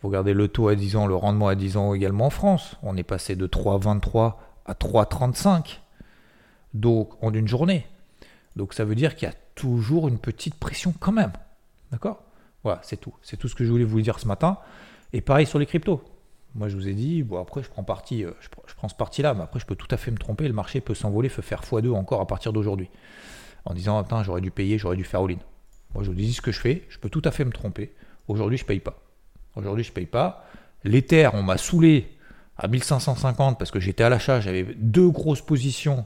Vous 0.01 0.09
regardez 0.09 0.33
le 0.33 0.47
taux 0.47 0.67
à 0.67 0.75
10 0.75 0.95
ans, 0.95 1.07
le 1.07 1.15
rendement 1.15 1.47
à 1.47 1.55
10 1.55 1.77
ans 1.77 1.93
également 1.93 2.27
en 2.27 2.29
France. 2.29 2.75
On 2.83 2.97
est 2.97 3.03
passé 3.03 3.35
de 3.35 3.47
3,23 3.47 4.33
à 4.65 4.73
3,35 4.73 5.79
donc 6.73 7.11
en 7.21 7.33
une 7.33 7.47
journée. 7.47 7.85
Donc 8.55 8.73
ça 8.73 8.85
veut 8.85 8.95
dire 8.95 9.15
qu'il 9.15 9.27
y 9.27 9.31
a 9.31 9.35
toujours 9.55 10.07
une 10.07 10.19
petite 10.19 10.55
pression 10.55 10.93
quand 10.99 11.11
même. 11.11 11.31
D'accord? 11.91 12.23
Voilà, 12.63 12.79
c'est 12.83 12.97
tout. 12.97 13.13
C'est 13.21 13.37
tout 13.37 13.47
ce 13.47 13.55
que 13.55 13.63
je 13.63 13.71
voulais 13.71 13.83
vous 13.83 14.01
dire 14.01 14.19
ce 14.19 14.27
matin. 14.27 14.57
Et 15.13 15.21
pareil 15.21 15.45
sur 15.45 15.59
les 15.59 15.65
cryptos. 15.65 16.01
Moi, 16.55 16.69
je 16.69 16.75
vous 16.75 16.87
ai 16.87 16.93
dit, 16.93 17.21
bon, 17.21 17.39
après, 17.39 17.61
je 17.61 17.69
prends, 17.69 17.83
parti, 17.83 18.23
euh, 18.23 18.31
je, 18.39 18.73
prends 18.75 18.87
ce 18.87 18.95
parti-là, 18.95 19.35
mais 19.35 19.43
après, 19.43 19.59
je 19.59 19.65
peux 19.65 19.75
tout 19.75 19.87
à 19.91 19.97
fait 19.97 20.09
me 20.09 20.17
tromper. 20.17 20.47
Le 20.47 20.53
marché 20.53 20.81
peut 20.81 20.95
s'envoler, 20.95 21.29
peut 21.29 21.43
faire 21.43 21.61
x2 21.61 21.91
encore 21.91 22.19
à 22.19 22.25
partir 22.25 22.51
d'aujourd'hui. 22.51 22.89
En 23.67 23.73
disant, 23.73 23.99
attends, 23.99 24.23
j'aurais 24.23 24.39
dû 24.39 24.49
payer, 24.49 24.77
j'aurais 24.77 24.95
dû 24.95 25.03
faire 25.03 25.21
all-in. 25.21 25.39
Moi, 25.93 26.03
je 26.03 26.09
vous 26.09 26.15
dis 26.15 26.33
ce 26.33 26.41
que 26.41 26.53
je 26.53 26.59
fais. 26.59 26.85
Je 26.87 26.99
peux 26.99 27.09
tout 27.09 27.21
à 27.25 27.31
fait 27.31 27.43
me 27.43 27.51
tromper. 27.51 27.93
Aujourd'hui, 28.29 28.57
je 28.57 28.65
paye 28.65 28.79
pas. 28.79 28.97
Aujourd'hui, 29.55 29.83
je 29.83 29.91
paye 29.91 30.05
pas. 30.05 30.45
L'Ether, 30.85 31.29
on 31.33 31.43
m'a 31.43 31.57
saoulé 31.57 32.15
à 32.57 32.69
1550 32.69 33.59
parce 33.59 33.71
que 33.71 33.81
j'étais 33.81 34.03
à 34.03 34.09
l'achat, 34.09 34.39
j'avais 34.39 34.63
deux 34.77 35.09
grosses 35.09 35.41
positions 35.41 36.05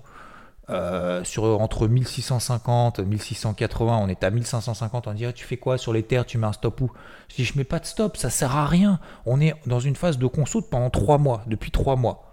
euh, 0.70 1.24
sur 1.24 1.44
entre 1.44 1.88
1650 1.88 3.00
1680, 3.00 3.98
on 3.98 4.08
est 4.08 4.24
à 4.24 4.32
1550, 4.32 5.08
on 5.08 5.14
dit 5.14 5.26
ah, 5.26 5.34
tu 5.34 5.46
fais 5.46 5.58
quoi 5.58 5.78
sur 5.78 5.94
les 5.94 6.04
terres, 6.04 6.26
tu 6.26 6.38
mets 6.38 6.48
un 6.48 6.54
stop 6.54 6.82
où? 6.82 6.92
Je 7.30 7.36
dis 7.36 7.46
je 7.46 7.58
mets 7.58 7.64
pas 7.64 7.80
de 7.80 7.86
stop, 7.86 8.18
ça 8.18 8.32
sert 8.32 8.56
à 8.56 8.66
rien. 8.66 9.00
On 9.26 9.40
est 9.40 9.54
dans 9.68 9.80
une 9.80 9.96
phase 9.96 10.18
de 10.18 10.28
conso 10.28 10.62
pendant 10.62 10.90
trois 10.90 11.20
mois, 11.20 11.44
depuis 11.46 11.70
trois 11.70 11.96
mois. 11.96 12.31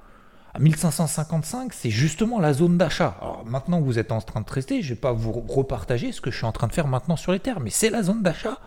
À 0.54 0.58
1555, 0.58 1.72
c'est 1.72 1.90
justement 1.90 2.40
la 2.40 2.52
zone 2.52 2.78
d'achat. 2.78 3.16
Alors 3.20 3.44
maintenant 3.46 3.80
que 3.80 3.84
vous 3.84 3.98
êtes 3.98 4.12
en 4.12 4.20
train 4.20 4.40
de 4.40 4.50
rester, 4.50 4.82
je 4.82 4.90
vais 4.90 5.00
pas 5.00 5.12
vous 5.12 5.32
repartager 5.32 6.10
ce 6.12 6.20
que 6.20 6.30
je 6.30 6.36
suis 6.36 6.46
en 6.46 6.52
train 6.52 6.66
de 6.66 6.72
faire 6.72 6.88
maintenant 6.88 7.16
sur 7.16 7.32
les 7.32 7.40
terres, 7.40 7.60
mais 7.60 7.70
c'est 7.70 7.90
la 7.90 8.02
zone 8.02 8.22
d'achat. 8.22 8.58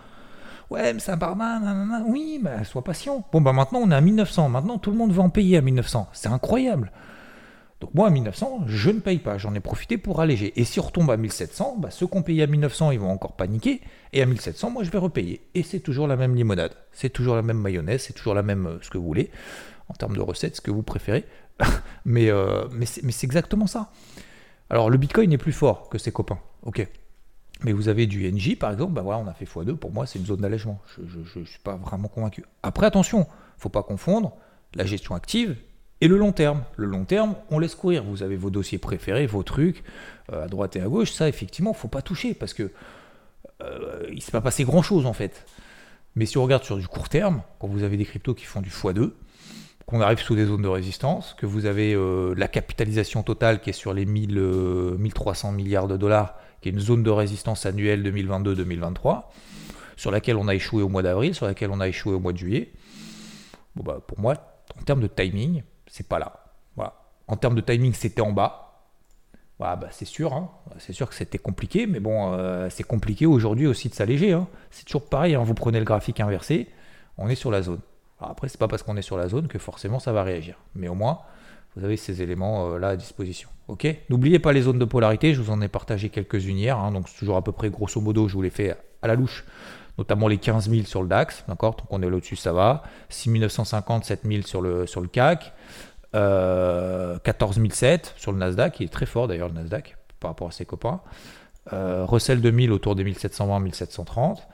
Ouais, 0.69 0.93
mais 0.93 0.99
c'est 0.99 1.11
un 1.11 1.17
barman, 1.17 2.05
oui, 2.07 2.39
mais 2.41 2.63
sois 2.63 2.83
patient. 2.83 3.25
Bon, 3.33 3.41
bah 3.41 3.51
maintenant 3.51 3.79
on 3.79 3.91
est 3.91 3.95
à 3.95 3.99
1900. 3.99 4.47
Maintenant 4.47 4.77
tout 4.77 4.91
le 4.91 4.97
monde 4.97 5.11
veut 5.11 5.19
en 5.19 5.29
payer 5.29 5.57
à 5.57 5.61
1900. 5.61 6.07
C'est 6.13 6.29
incroyable. 6.29 6.91
Donc 7.81 7.95
moi 7.95 8.07
à 8.07 8.09
1900, 8.11 8.65
je 8.67 8.89
ne 8.91 8.99
paye 8.99 9.17
pas. 9.17 9.39
J'en 9.39 9.55
ai 9.55 9.59
profité 9.59 9.97
pour 9.97 10.21
alléger. 10.21 10.53
Et 10.55 10.63
si 10.63 10.79
on 10.79 10.83
retombe 10.83 11.09
à 11.09 11.17
1700, 11.17 11.77
bah, 11.79 11.89
ceux 11.89 12.05
qui 12.07 12.15
ont 12.15 12.21
payé 12.21 12.43
à 12.43 12.47
1900, 12.47 12.91
ils 12.91 12.99
vont 12.99 13.11
encore 13.11 13.33
paniquer. 13.33 13.81
Et 14.13 14.21
à 14.21 14.25
1700, 14.25 14.69
moi 14.69 14.83
je 14.83 14.91
vais 14.91 14.99
repayer. 14.99 15.41
Et 15.55 15.63
c'est 15.63 15.79
toujours 15.79 16.07
la 16.07 16.15
même 16.15 16.35
limonade. 16.35 16.75
C'est 16.93 17.09
toujours 17.09 17.35
la 17.35 17.41
même 17.41 17.57
mayonnaise. 17.57 18.03
C'est 18.03 18.13
toujours 18.13 18.35
la 18.35 18.43
même 18.43 18.67
euh, 18.67 18.77
ce 18.81 18.91
que 18.91 18.99
vous 18.99 19.05
voulez. 19.05 19.31
En 19.89 19.93
termes 19.95 20.15
de 20.15 20.21
recettes, 20.21 20.55
ce 20.55 20.61
que 20.61 20.71
vous 20.71 20.83
préférez. 20.83 21.25
mais 22.05 22.29
euh, 22.29 22.65
mais 22.73 22.85
c'est 22.85 23.25
exactement 23.25 23.67
ça. 23.67 23.91
Alors 24.69 24.89
le 24.89 24.97
Bitcoin 24.97 25.31
est 25.33 25.37
plus 25.37 25.51
fort 25.51 25.89
que 25.89 25.97
ses 25.97 26.11
copains. 26.11 26.39
Ok. 26.63 26.87
Mais 27.63 27.73
vous 27.73 27.89
avez 27.89 28.07
du 28.07 28.31
NJ, 28.31 28.57
par 28.57 28.71
exemple, 28.71 28.93
bah 28.93 29.01
voilà, 29.01 29.19
on 29.19 29.27
a 29.27 29.33
fait 29.33 29.45
x2, 29.45 29.75
pour 29.75 29.91
moi 29.91 30.07
c'est 30.07 30.17
une 30.17 30.25
zone 30.25 30.41
d'allègement. 30.41 30.81
Je 30.97 31.39
ne 31.39 31.45
suis 31.45 31.59
pas 31.59 31.75
vraiment 31.75 32.07
convaincu. 32.07 32.43
Après, 32.63 32.87
attention, 32.87 33.27
faut 33.57 33.69
pas 33.69 33.83
confondre 33.83 34.33
la 34.73 34.85
gestion 34.85 35.13
active 35.13 35.57
et 35.99 36.07
le 36.07 36.17
long 36.17 36.31
terme. 36.31 36.63
Le 36.75 36.87
long 36.87 37.05
terme, 37.05 37.35
on 37.51 37.59
laisse 37.59 37.75
courir. 37.75 38.03
Vous 38.03 38.23
avez 38.23 38.35
vos 38.35 38.49
dossiers 38.49 38.79
préférés, 38.79 39.27
vos 39.27 39.43
trucs, 39.43 39.83
euh, 40.31 40.45
à 40.45 40.47
droite 40.47 40.75
et 40.75 40.81
à 40.81 40.87
gauche, 40.87 41.11
ça 41.11 41.29
effectivement, 41.29 41.73
faut 41.73 41.87
pas 41.87 42.01
toucher, 42.01 42.33
parce 42.33 42.53
que 42.53 42.71
euh, 43.61 44.05
il 44.09 44.15
ne 44.15 44.21
s'est 44.21 44.31
pas 44.31 44.41
passé 44.41 44.63
grand-chose 44.63 45.05
en 45.05 45.13
fait. 45.13 45.45
Mais 46.15 46.25
si 46.25 46.37
on 46.37 46.43
regarde 46.43 46.63
sur 46.63 46.77
du 46.77 46.87
court 46.87 47.09
terme, 47.09 47.43
quand 47.59 47.67
vous 47.67 47.83
avez 47.83 47.95
des 47.95 48.05
cryptos 48.05 48.33
qui 48.33 48.45
font 48.45 48.61
du 48.61 48.69
x2, 48.69 49.11
qu'on 49.91 49.99
arrive 49.99 50.19
sous 50.19 50.35
des 50.35 50.45
zones 50.45 50.61
de 50.61 50.69
résistance, 50.69 51.35
que 51.37 51.45
vous 51.45 51.65
avez 51.65 51.93
euh, 51.93 52.33
la 52.37 52.47
capitalisation 52.47 53.23
totale 53.23 53.59
qui 53.59 53.71
est 53.71 53.73
sur 53.73 53.93
les 53.93 54.05
1000, 54.05 54.39
1300 54.97 55.51
milliards 55.51 55.89
de 55.89 55.97
dollars, 55.97 56.35
qui 56.61 56.69
est 56.69 56.71
une 56.71 56.79
zone 56.79 57.03
de 57.03 57.09
résistance 57.09 57.65
annuelle 57.65 58.01
2022-2023, 58.09 59.23
sur 59.97 60.09
laquelle 60.09 60.37
on 60.37 60.47
a 60.47 60.55
échoué 60.55 60.81
au 60.81 60.87
mois 60.87 61.03
d'avril, 61.03 61.35
sur 61.35 61.45
laquelle 61.45 61.71
on 61.71 61.81
a 61.81 61.89
échoué 61.89 62.13
au 62.13 62.21
mois 62.21 62.31
de 62.31 62.37
juillet. 62.37 62.71
Bon 63.75 63.83
bah, 63.83 63.99
pour 64.07 64.17
moi, 64.17 64.35
en 64.79 64.83
termes 64.83 65.01
de 65.01 65.07
timing, 65.07 65.61
c'est 65.87 66.07
pas 66.07 66.19
là. 66.19 66.45
Voilà. 66.77 66.93
En 67.27 67.35
termes 67.35 67.55
de 67.55 67.61
timing, 67.61 67.93
c'était 67.93 68.21
en 68.21 68.31
bas. 68.31 68.87
Voilà, 69.59 69.75
bah, 69.75 69.87
c'est 69.91 70.05
sûr, 70.05 70.33
hein. 70.33 70.51
c'est 70.79 70.93
sûr 70.93 71.09
que 71.09 71.15
c'était 71.15 71.37
compliqué, 71.37 71.85
mais 71.85 71.99
bon, 71.99 72.31
euh, 72.33 72.69
c'est 72.69 72.83
compliqué 72.83 73.25
aujourd'hui 73.25 73.67
aussi 73.67 73.89
de 73.89 73.93
s'alléger. 73.93 74.31
Hein. 74.31 74.47
C'est 74.69 74.85
toujours 74.85 75.09
pareil, 75.09 75.35
hein. 75.35 75.43
vous 75.43 75.53
prenez 75.53 75.79
le 75.79 75.85
graphique 75.85 76.21
inversé, 76.21 76.69
on 77.17 77.27
est 77.27 77.35
sur 77.35 77.51
la 77.51 77.61
zone. 77.61 77.81
Alors 78.21 78.31
après, 78.31 78.47
c'est 78.49 78.59
pas 78.59 78.67
parce 78.67 78.83
qu'on 78.83 78.97
est 78.97 79.01
sur 79.01 79.17
la 79.17 79.27
zone 79.27 79.47
que 79.47 79.57
forcément 79.57 79.99
ça 79.99 80.11
va 80.11 80.23
réagir. 80.23 80.55
Mais 80.75 80.87
au 80.87 80.93
moins, 80.93 81.19
vous 81.75 81.83
avez 81.83 81.97
ces 81.97 82.21
éléments 82.21 82.71
euh, 82.71 82.81
à 82.81 82.95
disposition. 82.95 83.49
Ok? 83.67 83.87
N'oubliez 84.09 84.37
pas 84.39 84.53
les 84.53 84.61
zones 84.61 84.79
de 84.79 84.85
polarité, 84.85 85.33
je 85.33 85.41
vous 85.41 85.51
en 85.51 85.61
ai 85.61 85.67
partagé 85.67 86.09
quelques-unes 86.09 86.57
hier, 86.57 86.77
hein. 86.77 86.91
donc 86.91 87.09
c'est 87.09 87.17
toujours 87.17 87.37
à 87.37 87.43
peu 87.43 87.51
près 87.51 87.69
grosso 87.69 87.99
modo, 87.99 88.27
je 88.27 88.33
vous 88.33 88.41
les 88.41 88.49
fais 88.49 88.75
à 89.01 89.07
la 89.07 89.15
louche, 89.15 89.45
notamment 89.97 90.27
les 90.27 90.37
15 90.37 90.69
000 90.69 90.83
sur 90.85 91.01
le 91.01 91.07
DAX, 91.07 91.43
d'accord? 91.47 91.75
Donc 91.75 91.87
on 91.89 92.01
est 92.01 92.09
là-dessus, 92.09 92.35
ça 92.35 92.53
va. 92.53 92.83
6 93.09 93.29
950, 93.31 94.05
7 94.05 94.21
000 94.25 94.41
sur 94.43 94.61
le, 94.61 94.85
sur 94.85 95.01
le 95.01 95.07
CAC, 95.07 95.53
euh, 96.13 97.17
14 97.23 97.59
007 97.71 98.13
sur 98.17 98.31
le 98.31 98.37
Nasdaq, 98.37 98.73
qui 98.73 98.83
est 98.83 98.91
très 98.91 99.05
fort 99.05 99.27
d'ailleurs 99.27 99.47
le 99.47 99.55
Nasdaq 99.55 99.97
par 100.19 100.31
rapport 100.31 100.49
à 100.49 100.51
ses 100.51 100.65
copains. 100.65 101.01
Euh, 101.73 102.05
Russell 102.05 102.41
2000 102.41 102.71
autour 102.71 102.95
des 102.95 103.03
1720, 103.03 103.59
1730. 103.59 104.47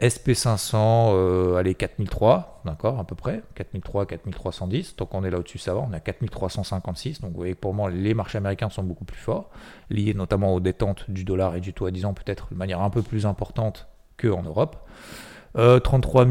SP500, 0.00 0.76
euh, 1.12 1.56
allez, 1.56 1.74
4003, 1.74 2.62
d'accord, 2.64 2.98
à 2.98 3.04
peu 3.04 3.14
près, 3.14 3.42
4003, 3.54 4.06
4310, 4.06 4.96
donc 4.96 5.14
on 5.14 5.24
est 5.24 5.30
là 5.30 5.38
au-dessus, 5.38 5.58
ça 5.58 5.74
va, 5.74 5.80
on 5.80 5.92
est 5.92 5.96
à 5.96 6.00
4356, 6.00 7.20
donc 7.20 7.32
vous 7.32 7.36
voyez 7.36 7.54
pour 7.54 7.74
moi, 7.74 7.90
les 7.90 8.14
marchés 8.14 8.38
américains 8.38 8.70
sont 8.70 8.82
beaucoup 8.82 9.04
plus 9.04 9.18
forts, 9.18 9.50
liés 9.90 10.14
notamment 10.14 10.54
aux 10.54 10.60
détentes 10.60 11.10
du 11.10 11.24
dollar 11.24 11.54
et 11.56 11.60
du 11.60 11.74
taux 11.74 11.86
à 11.86 11.90
10 11.90 12.06
ans, 12.06 12.14
peut-être 12.14 12.48
de 12.50 12.56
manière 12.56 12.80
un 12.80 12.90
peu 12.90 13.02
plus 13.02 13.26
importante 13.26 13.88
qu'en 14.18 14.42
Europe. 14.42 14.76
Euh, 15.56 15.80
33 15.80 16.26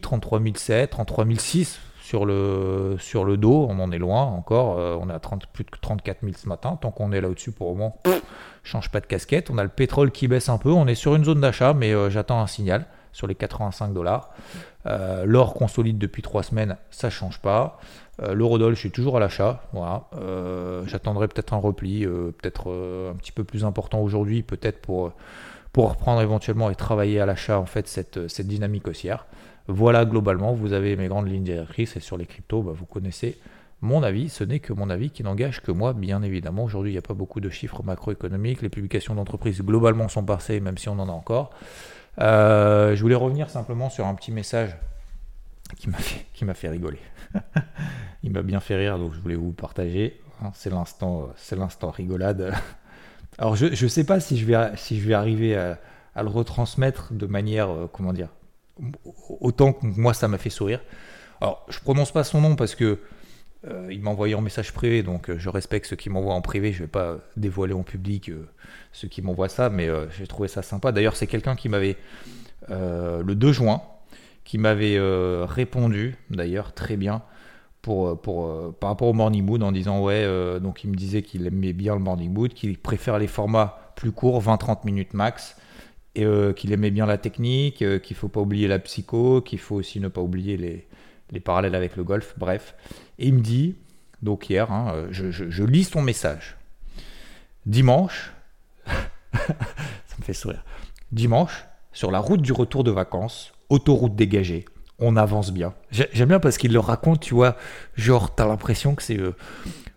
33 0.00 0.40
007, 0.54 0.90
33 0.90 1.24
006 1.36 1.80
sur 2.06 2.24
le, 2.24 3.36
dos, 3.36 3.66
on 3.68 3.80
en 3.80 3.90
est 3.90 3.98
loin 3.98 4.22
encore, 4.22 4.78
euh, 4.78 4.96
on 5.00 5.10
est 5.10 5.12
à 5.12 5.18
30, 5.18 5.46
plus 5.46 5.64
de 5.64 5.70
34 5.80 6.18
000 6.22 6.34
ce 6.36 6.48
matin, 6.48 6.78
tant 6.80 6.92
qu'on 6.92 7.10
est 7.10 7.20
là 7.20 7.28
au-dessus 7.28 7.50
pour 7.50 7.70
le 7.70 7.78
moment, 7.78 8.00
change 8.62 8.90
pas 8.90 9.00
de 9.00 9.06
casquette. 9.06 9.50
On 9.50 9.58
a 9.58 9.64
le 9.64 9.68
pétrole 9.68 10.12
qui 10.12 10.28
baisse 10.28 10.48
un 10.48 10.58
peu, 10.58 10.70
on 10.70 10.86
est 10.86 10.94
sur 10.94 11.16
une 11.16 11.24
zone 11.24 11.40
d'achat, 11.40 11.74
mais 11.74 11.92
euh, 11.92 12.08
j'attends 12.08 12.40
un 12.40 12.46
signal 12.46 12.86
sur 13.12 13.26
les 13.26 13.34
85 13.34 13.92
dollars. 13.92 14.30
Euh, 14.86 15.24
l'or 15.24 15.54
consolide 15.54 15.98
depuis 15.98 16.22
3 16.22 16.44
semaines, 16.44 16.76
ça 16.90 17.10
change 17.10 17.40
pas. 17.40 17.80
L'eurodoll, 18.32 18.74
je 18.74 18.80
suis 18.80 18.90
toujours 18.90 19.18
à 19.18 19.20
l'achat. 19.20 19.60
Voilà. 19.74 20.04
J'attendrai 20.86 21.28
peut-être 21.28 21.52
un 21.52 21.58
repli, 21.58 22.06
peut-être 22.06 22.70
un 23.12 23.14
petit 23.16 23.32
peu 23.32 23.44
plus 23.44 23.66
important 23.66 24.00
aujourd'hui, 24.00 24.42
peut-être 24.42 24.80
pour, 24.80 25.12
pour 25.74 25.90
reprendre 25.90 26.22
éventuellement 26.22 26.70
et 26.70 26.74
travailler 26.74 27.20
à 27.20 27.26
l'achat 27.26 27.60
en 27.60 27.66
fait 27.66 27.88
cette, 27.88 28.28
cette 28.28 28.46
dynamique 28.46 28.88
haussière. 28.88 29.26
Voilà, 29.68 30.04
globalement, 30.04 30.52
vous 30.52 30.72
avez 30.72 30.96
mes 30.96 31.08
grandes 31.08 31.28
lignes 31.28 31.44
directrices 31.44 31.96
et 31.96 32.00
sur 32.00 32.16
les 32.16 32.26
cryptos, 32.26 32.62
bah, 32.62 32.72
vous 32.74 32.86
connaissez 32.86 33.38
mon 33.80 34.02
avis. 34.02 34.28
Ce 34.28 34.44
n'est 34.44 34.60
que 34.60 34.72
mon 34.72 34.90
avis 34.90 35.10
qui 35.10 35.22
n'engage 35.22 35.60
que 35.60 35.72
moi, 35.72 35.92
bien 35.92 36.22
évidemment. 36.22 36.64
Aujourd'hui, 36.64 36.92
il 36.92 36.94
n'y 36.94 36.98
a 36.98 37.02
pas 37.02 37.14
beaucoup 37.14 37.40
de 37.40 37.50
chiffres 37.50 37.82
macroéconomiques. 37.82 38.62
Les 38.62 38.68
publications 38.68 39.14
d'entreprises, 39.14 39.60
globalement, 39.62 40.08
sont 40.08 40.24
passées, 40.24 40.60
même 40.60 40.78
si 40.78 40.88
on 40.88 40.98
en 40.98 41.08
a 41.08 41.12
encore. 41.12 41.50
je 42.18 43.00
voulais 43.00 43.14
revenir 43.14 43.50
simplement 43.50 43.90
sur 43.90 44.06
un 44.06 44.14
petit 44.14 44.32
message 44.32 44.76
qui 45.74 45.90
m'a 45.90 45.98
fait, 45.98 46.26
qui 46.32 46.44
m'a 46.44 46.54
fait 46.54 46.68
rigoler. 46.68 47.00
Il 48.22 48.32
m'a 48.32 48.42
bien 48.42 48.60
fait 48.60 48.76
rire, 48.76 48.98
donc 48.98 49.14
je 49.14 49.20
voulais 49.20 49.34
vous 49.34 49.52
partager. 49.52 50.20
Hein, 50.42 50.50
c'est 50.54 50.70
l'instant, 50.70 51.28
c'est 51.36 51.56
l'instant 51.56 51.90
rigolade. 51.90 52.52
Alors 53.38 53.56
je 53.56 53.66
ne 53.66 53.88
sais 53.88 54.04
pas 54.04 54.20
si 54.20 54.38
je 54.38 54.46
vais, 54.46 54.76
si 54.76 55.00
je 55.00 55.06
vais 55.06 55.14
arriver 55.14 55.56
à, 55.56 55.78
le 56.22 56.28
retransmettre 56.28 57.12
de 57.12 57.26
manière, 57.26 57.68
comment 57.92 58.14
dire, 58.14 58.28
autant 59.40 59.72
que 59.72 59.86
moi 59.86 60.14
ça 60.14 60.28
m'a 60.28 60.38
fait 60.38 60.50
sourire. 60.50 60.80
Alors 61.40 61.64
je 61.68 61.78
prononce 61.80 62.12
pas 62.12 62.24
son 62.24 62.40
nom 62.40 62.56
parce 62.56 62.74
que 62.74 62.98
euh, 63.66 63.88
il 63.90 64.00
m'a 64.00 64.10
envoyé 64.10 64.34
en 64.34 64.40
message 64.40 64.72
privé, 64.72 65.02
donc 65.02 65.28
euh, 65.28 65.38
je 65.38 65.48
respecte 65.48 65.86
ceux 65.86 65.96
qui 65.96 66.10
m'envoient 66.10 66.34
en 66.34 66.40
privé. 66.40 66.72
Je 66.72 66.80
vais 66.80 66.88
pas 66.88 67.18
dévoiler 67.36 67.72
en 67.72 67.82
public 67.82 68.28
euh, 68.28 68.48
ceux 68.92 69.08
qui 69.08 69.22
m'envoient 69.22 69.48
ça, 69.48 69.70
mais 69.70 69.88
j'ai 70.16 70.26
trouvé 70.26 70.48
ça 70.48 70.62
sympa. 70.62 70.92
D'ailleurs, 70.92 71.16
c'est 71.16 71.26
quelqu'un 71.26 71.56
qui 71.56 71.68
m'avait 71.68 71.96
le 72.68 73.34
2 73.34 73.52
juin, 73.52 73.82
qui 74.44 74.58
m'avait 74.58 74.98
répondu, 75.44 76.16
d'ailleurs 76.30 76.72
très 76.72 76.96
bien, 76.96 77.22
pour, 77.82 78.20
pour, 78.20 78.74
par 78.74 78.90
rapport 78.90 79.08
au 79.08 79.12
Morning 79.12 79.44
Mood 79.44 79.62
en 79.62 79.72
disant 79.72 80.00
ouais, 80.00 80.26
donc 80.60 80.82
il 80.82 80.90
me 80.90 80.96
disait 80.96 81.22
qu'il 81.22 81.46
aimait 81.46 81.72
bien 81.72 81.94
le 81.94 82.00
Morning 82.00 82.32
Mood, 82.32 82.54
qu'il 82.54 82.78
préfère 82.78 83.18
les 83.18 83.26
formats 83.26 83.92
plus 83.96 84.12
courts, 84.12 84.42
20-30 84.42 84.84
minutes 84.84 85.14
max, 85.14 85.56
et 86.16 86.54
qu'il 86.54 86.72
aimait 86.72 86.90
bien 86.90 87.06
la 87.06 87.18
technique, 87.18 87.84
qu'il 88.02 88.16
faut 88.16 88.28
pas 88.28 88.40
oublier 88.40 88.68
la 88.68 88.78
psycho, 88.78 89.40
qu'il 89.42 89.58
faut 89.58 89.76
aussi 89.76 90.00
ne 90.00 90.08
pas 90.08 90.20
oublier 90.20 90.56
les, 90.56 90.86
les 91.30 91.40
parallèles 91.40 91.74
avec 91.74 91.96
le 91.96 92.04
golf, 92.04 92.34
bref. 92.36 92.74
Et 93.18 93.28
il 93.28 93.34
me 93.34 93.40
dit, 93.40 93.76
donc 94.22 94.48
hier, 94.48 94.70
hein, 94.70 94.92
euh, 94.94 95.08
je, 95.10 95.64
lis 95.64 95.84
son 95.84 96.02
message. 96.02 96.56
Dimanche, 97.64 98.32
ça 98.86 100.16
me 100.18 100.24
fait 100.24 100.32
sourire. 100.32 100.64
Dimanche, 101.12 101.66
sur 101.92 102.10
la 102.10 102.18
route 102.18 102.42
du 102.42 102.52
retour 102.52 102.84
de 102.84 102.90
vacances, 102.90 103.52
autoroute 103.68 104.14
dégagée, 104.14 104.64
on 104.98 105.16
avance 105.16 105.52
bien. 105.52 105.74
J'aime 105.90 106.28
bien 106.28 106.40
parce 106.40 106.58
qu'il 106.58 106.72
le 106.72 106.78
raconte, 106.78 107.20
tu 107.20 107.34
vois, 107.34 107.56
genre, 107.96 108.34
t'as 108.34 108.46
l'impression 108.46 108.94
que 108.94 109.02
c'est. 109.02 109.18
Euh, 109.18 109.34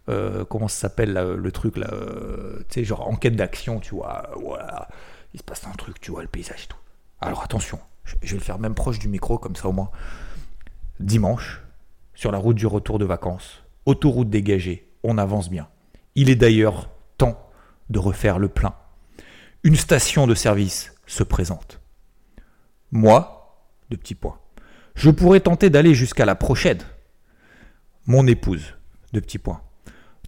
euh, 0.09 0.43
comment 0.43 0.67
ça 0.67 0.89
s'appelle 0.89 1.13
le 1.13 1.51
truc 1.51 1.77
là 1.77 1.87
Tu 2.69 2.79
sais, 2.79 2.83
genre 2.83 3.07
enquête 3.07 3.35
d'action, 3.35 3.79
tu 3.79 3.93
vois. 3.93 4.31
Voilà. 4.43 4.87
Il 5.33 5.39
se 5.39 5.43
passe 5.43 5.65
un 5.65 5.71
truc, 5.71 5.99
tu 5.99 6.11
vois, 6.11 6.21
le 6.21 6.27
paysage 6.27 6.63
et 6.63 6.67
tout. 6.67 6.77
Alors 7.21 7.43
attention, 7.43 7.79
je 8.03 8.15
vais 8.31 8.37
le 8.37 8.43
faire 8.43 8.59
même 8.59 8.75
proche 8.75 8.99
du 8.99 9.07
micro, 9.07 9.37
comme 9.37 9.55
ça 9.55 9.67
au 9.67 9.71
moins 9.71 9.91
dimanche, 10.99 11.61
sur 12.13 12.31
la 12.31 12.37
route 12.37 12.57
du 12.57 12.67
retour 12.67 12.99
de 12.99 13.05
vacances, 13.05 13.63
autoroute 13.85 14.29
dégagée, 14.29 14.91
on 15.03 15.17
avance 15.17 15.49
bien. 15.49 15.67
Il 16.15 16.29
est 16.29 16.35
d'ailleurs 16.35 16.89
temps 17.17 17.49
de 17.89 17.99
refaire 17.99 18.39
le 18.39 18.49
plein. 18.49 18.75
Une 19.63 19.75
station 19.75 20.27
de 20.27 20.35
service 20.35 20.93
se 21.05 21.23
présente. 21.23 21.79
Moi, 22.91 23.63
de 23.89 23.95
petits 23.95 24.15
points, 24.15 24.39
je 24.95 25.09
pourrais 25.09 25.39
tenter 25.39 25.69
d'aller 25.69 25.93
jusqu'à 25.93 26.25
la 26.25 26.35
prochaine. 26.35 26.79
Mon 28.05 28.27
épouse, 28.27 28.75
de 29.13 29.19
petits 29.19 29.37
points. 29.37 29.61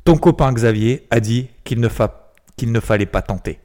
Ton 0.03 0.17
copain 0.17 0.51
Xavier 0.53 1.07
a 1.11 1.19
dit 1.19 1.49
qu'il 1.63 1.79
ne, 1.79 1.89
qu'il 2.55 2.71
ne 2.71 2.79
fallait 2.79 3.05
pas 3.05 3.21
tenter. 3.21 3.59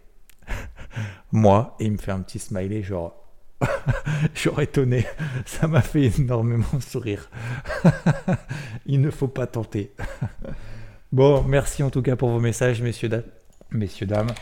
Moi, 1.37 1.77
et 1.81 1.85
il 1.85 1.93
me 1.93 1.99
fait 1.99 2.13
un 2.13 2.21
petit 2.21 2.39
smiley 2.39 2.83
genre 2.83 3.15
J'aurais 4.35 4.65
étonné. 4.65 5.05
Ça 5.45 5.69
m'a 5.69 5.83
fait 5.83 6.11
énormément 6.19 6.81
sourire. 6.81 7.29
Il 8.87 9.03
ne 9.03 9.11
faut 9.11 9.29
pas 9.29 9.47
tenter. 9.47 9.93
bon, 11.13 11.43
merci 11.43 11.83
en 11.83 11.91
tout 11.91 12.01
cas 12.01 12.17
pour 12.17 12.31
vos 12.31 12.41
messages, 12.41 12.81
messieurs, 12.81 13.11
dames. 13.11 13.25
messieurs, 13.71 14.07
dames. 14.07 14.33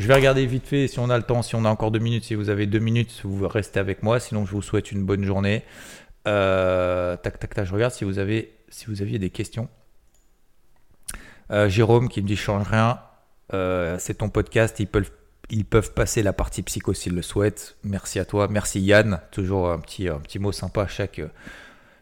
Je 0.00 0.08
vais 0.08 0.14
regarder 0.14 0.44
vite 0.44 0.66
fait 0.66 0.88
si 0.88 0.98
on 0.98 1.10
a 1.10 1.16
le 1.16 1.22
temps, 1.22 1.42
si 1.42 1.54
on 1.54 1.64
a 1.64 1.68
encore 1.68 1.92
deux 1.92 2.00
minutes. 2.00 2.24
Si 2.24 2.34
vous 2.34 2.50
avez 2.50 2.66
deux 2.66 2.80
minutes, 2.80 3.20
vous 3.22 3.46
restez 3.46 3.78
avec 3.78 4.02
moi. 4.02 4.18
Sinon, 4.18 4.44
je 4.44 4.50
vous 4.50 4.62
souhaite 4.62 4.90
une 4.90 5.04
bonne 5.04 5.22
journée. 5.22 5.62
Euh, 6.26 7.16
tac, 7.18 7.38
tac, 7.38 7.54
tac. 7.54 7.66
Je 7.66 7.72
regarde 7.72 7.92
si 7.92 8.04
vous 8.04 8.18
avez, 8.18 8.52
si 8.68 8.86
vous 8.86 9.00
aviez 9.00 9.20
des 9.20 9.30
questions. 9.30 9.68
Euh, 11.52 11.68
Jérôme 11.68 12.08
qui 12.08 12.20
me 12.20 12.26
dit 12.26 12.34
change 12.34 12.66
rien. 12.66 12.98
Euh, 13.54 13.96
c'est 14.00 14.14
ton 14.14 14.28
podcast. 14.28 14.80
Ils 14.80 14.88
peuvent 14.88 15.12
ils 15.52 15.66
peuvent 15.66 15.92
passer 15.92 16.22
la 16.22 16.32
partie 16.32 16.62
psycho 16.62 16.94
s'ils 16.94 17.14
le 17.14 17.20
souhaitent. 17.20 17.76
Merci 17.84 18.18
à 18.18 18.24
toi. 18.24 18.48
Merci 18.50 18.80
Yann. 18.80 19.20
Toujours 19.30 19.70
un 19.70 19.78
petit, 19.78 20.08
un 20.08 20.18
petit 20.18 20.38
mot 20.38 20.50
sympa 20.50 20.86
chaque, 20.86 21.20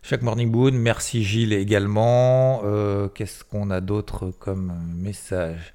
chaque 0.02 0.22
Morning 0.22 0.50
Boon. 0.50 0.70
Merci 0.72 1.24
Gilles 1.24 1.52
également. 1.52 2.62
Euh, 2.64 3.08
qu'est-ce 3.08 3.42
qu'on 3.42 3.70
a 3.70 3.80
d'autre 3.80 4.32
comme 4.38 4.72
message? 4.96 5.74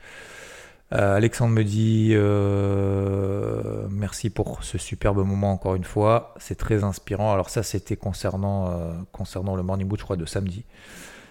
Euh, 0.93 1.17
Alexandre 1.17 1.53
me 1.53 1.63
dit 1.63 2.11
euh, 2.13 3.87
merci 3.89 4.29
pour 4.29 4.63
ce 4.63 4.77
superbe 4.77 5.25
moment 5.25 5.51
encore 5.51 5.75
une 5.75 5.83
fois. 5.83 6.33
C'est 6.37 6.57
très 6.57 6.85
inspirant. 6.85 7.33
Alors 7.33 7.49
ça 7.49 7.61
c'était 7.61 7.97
concernant, 7.97 8.73
concernant 9.11 9.57
le 9.57 9.63
Morning 9.63 9.85
Boot 9.85 9.99
je 9.99 10.05
crois 10.05 10.15
de 10.15 10.25
samedi. 10.25 10.63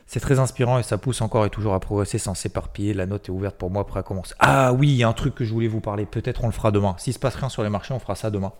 C'est 0.06 0.20
très 0.20 0.38
inspirant 0.38 0.78
et 0.78 0.82
ça 0.82 0.98
pousse 0.98 1.22
encore 1.22 1.46
et 1.46 1.50
toujours 1.50 1.74
à 1.74 1.80
progresser 1.80 2.18
sans 2.18 2.34
s'éparpiller. 2.34 2.94
La 2.94 3.06
note 3.06 3.28
est 3.28 3.32
ouverte 3.32 3.56
pour 3.56 3.70
moi, 3.70 3.86
prêt 3.86 4.00
à 4.00 4.02
commencer. 4.02 4.34
Ah 4.38 4.72
oui, 4.72 4.88
il 4.88 4.96
y 4.96 5.02
a 5.02 5.08
un 5.08 5.12
truc 5.14 5.34
que 5.34 5.44
je 5.44 5.52
voulais 5.52 5.68
vous 5.68 5.80
parler. 5.80 6.04
Peut-être 6.04 6.44
on 6.44 6.46
le 6.46 6.52
fera 6.52 6.70
demain. 6.70 6.94
S'il 6.98 7.14
se 7.14 7.18
passe 7.18 7.36
rien 7.36 7.48
sur 7.48 7.62
les 7.62 7.70
marchés, 7.70 7.94
on 7.94 7.98
fera 7.98 8.14
ça 8.14 8.30
demain. 8.30 8.52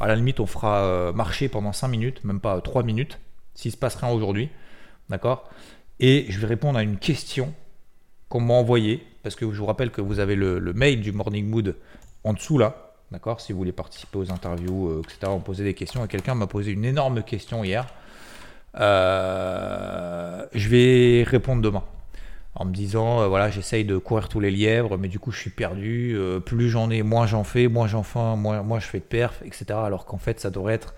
À 0.00 0.06
la 0.06 0.14
limite, 0.14 0.40
on 0.40 0.46
fera 0.46 0.78
euh, 0.78 1.12
marcher 1.12 1.48
pendant 1.48 1.72
5 1.72 1.88
minutes, 1.88 2.24
même 2.24 2.40
pas 2.40 2.60
3 2.60 2.82
minutes. 2.84 3.18
S'il 3.54 3.72
se 3.72 3.76
passe 3.76 3.96
rien 3.96 4.10
aujourd'hui. 4.10 4.48
D'accord? 5.08 5.48
Et 6.00 6.26
je 6.28 6.38
vais 6.38 6.46
répondre 6.46 6.78
à 6.78 6.82
une 6.82 6.98
question 6.98 7.52
qu'on 8.28 8.40
m'a 8.40 8.54
envoyée. 8.54 9.04
Parce 9.22 9.34
que 9.34 9.50
je 9.52 9.58
vous 9.58 9.66
rappelle 9.66 9.90
que 9.90 10.00
vous 10.00 10.20
avez 10.20 10.36
le, 10.36 10.60
mail 10.72 11.00
du 11.00 11.12
Morning 11.12 11.46
Mood 11.46 11.76
en 12.24 12.32
dessous 12.32 12.58
là. 12.58 12.94
D'accord? 13.10 13.40
Si 13.40 13.52
vous 13.52 13.58
voulez 13.58 13.72
participer 13.72 14.18
aux 14.18 14.30
interviews, 14.30 14.88
euh, 14.88 15.02
etc., 15.02 15.18
on 15.26 15.40
posait 15.40 15.64
des 15.64 15.74
questions. 15.74 16.04
Et 16.04 16.08
quelqu'un 16.08 16.34
m'a 16.34 16.46
posé 16.46 16.70
une 16.72 16.84
énorme 16.84 17.22
question 17.22 17.64
hier. 17.64 17.86
Euh, 18.76 20.46
je 20.52 20.68
vais 20.68 21.24
répondre 21.24 21.62
demain 21.62 21.84
en 22.54 22.64
me 22.64 22.72
disant 22.72 23.22
euh, 23.22 23.26
voilà 23.28 23.50
j'essaye 23.50 23.84
de 23.84 23.96
courir 23.96 24.28
tous 24.28 24.40
les 24.40 24.50
lièvres 24.50 24.98
mais 24.98 25.08
du 25.08 25.18
coup 25.18 25.30
je 25.30 25.40
suis 25.40 25.50
perdu. 25.50 26.14
Euh, 26.16 26.40
plus 26.40 26.68
j'en 26.68 26.90
ai 26.90 27.02
moins 27.02 27.26
j'en 27.26 27.44
fais 27.44 27.68
moins 27.68 27.86
j'en 27.86 28.02
fais 28.02 28.36
moins 28.36 28.62
moi 28.62 28.78
je 28.78 28.86
fais 28.86 28.98
de 28.98 29.04
perf 29.04 29.42
etc 29.42 29.66
alors 29.82 30.04
qu'en 30.06 30.18
fait 30.18 30.38
ça 30.40 30.50
devrait 30.50 30.74
être 30.74 30.94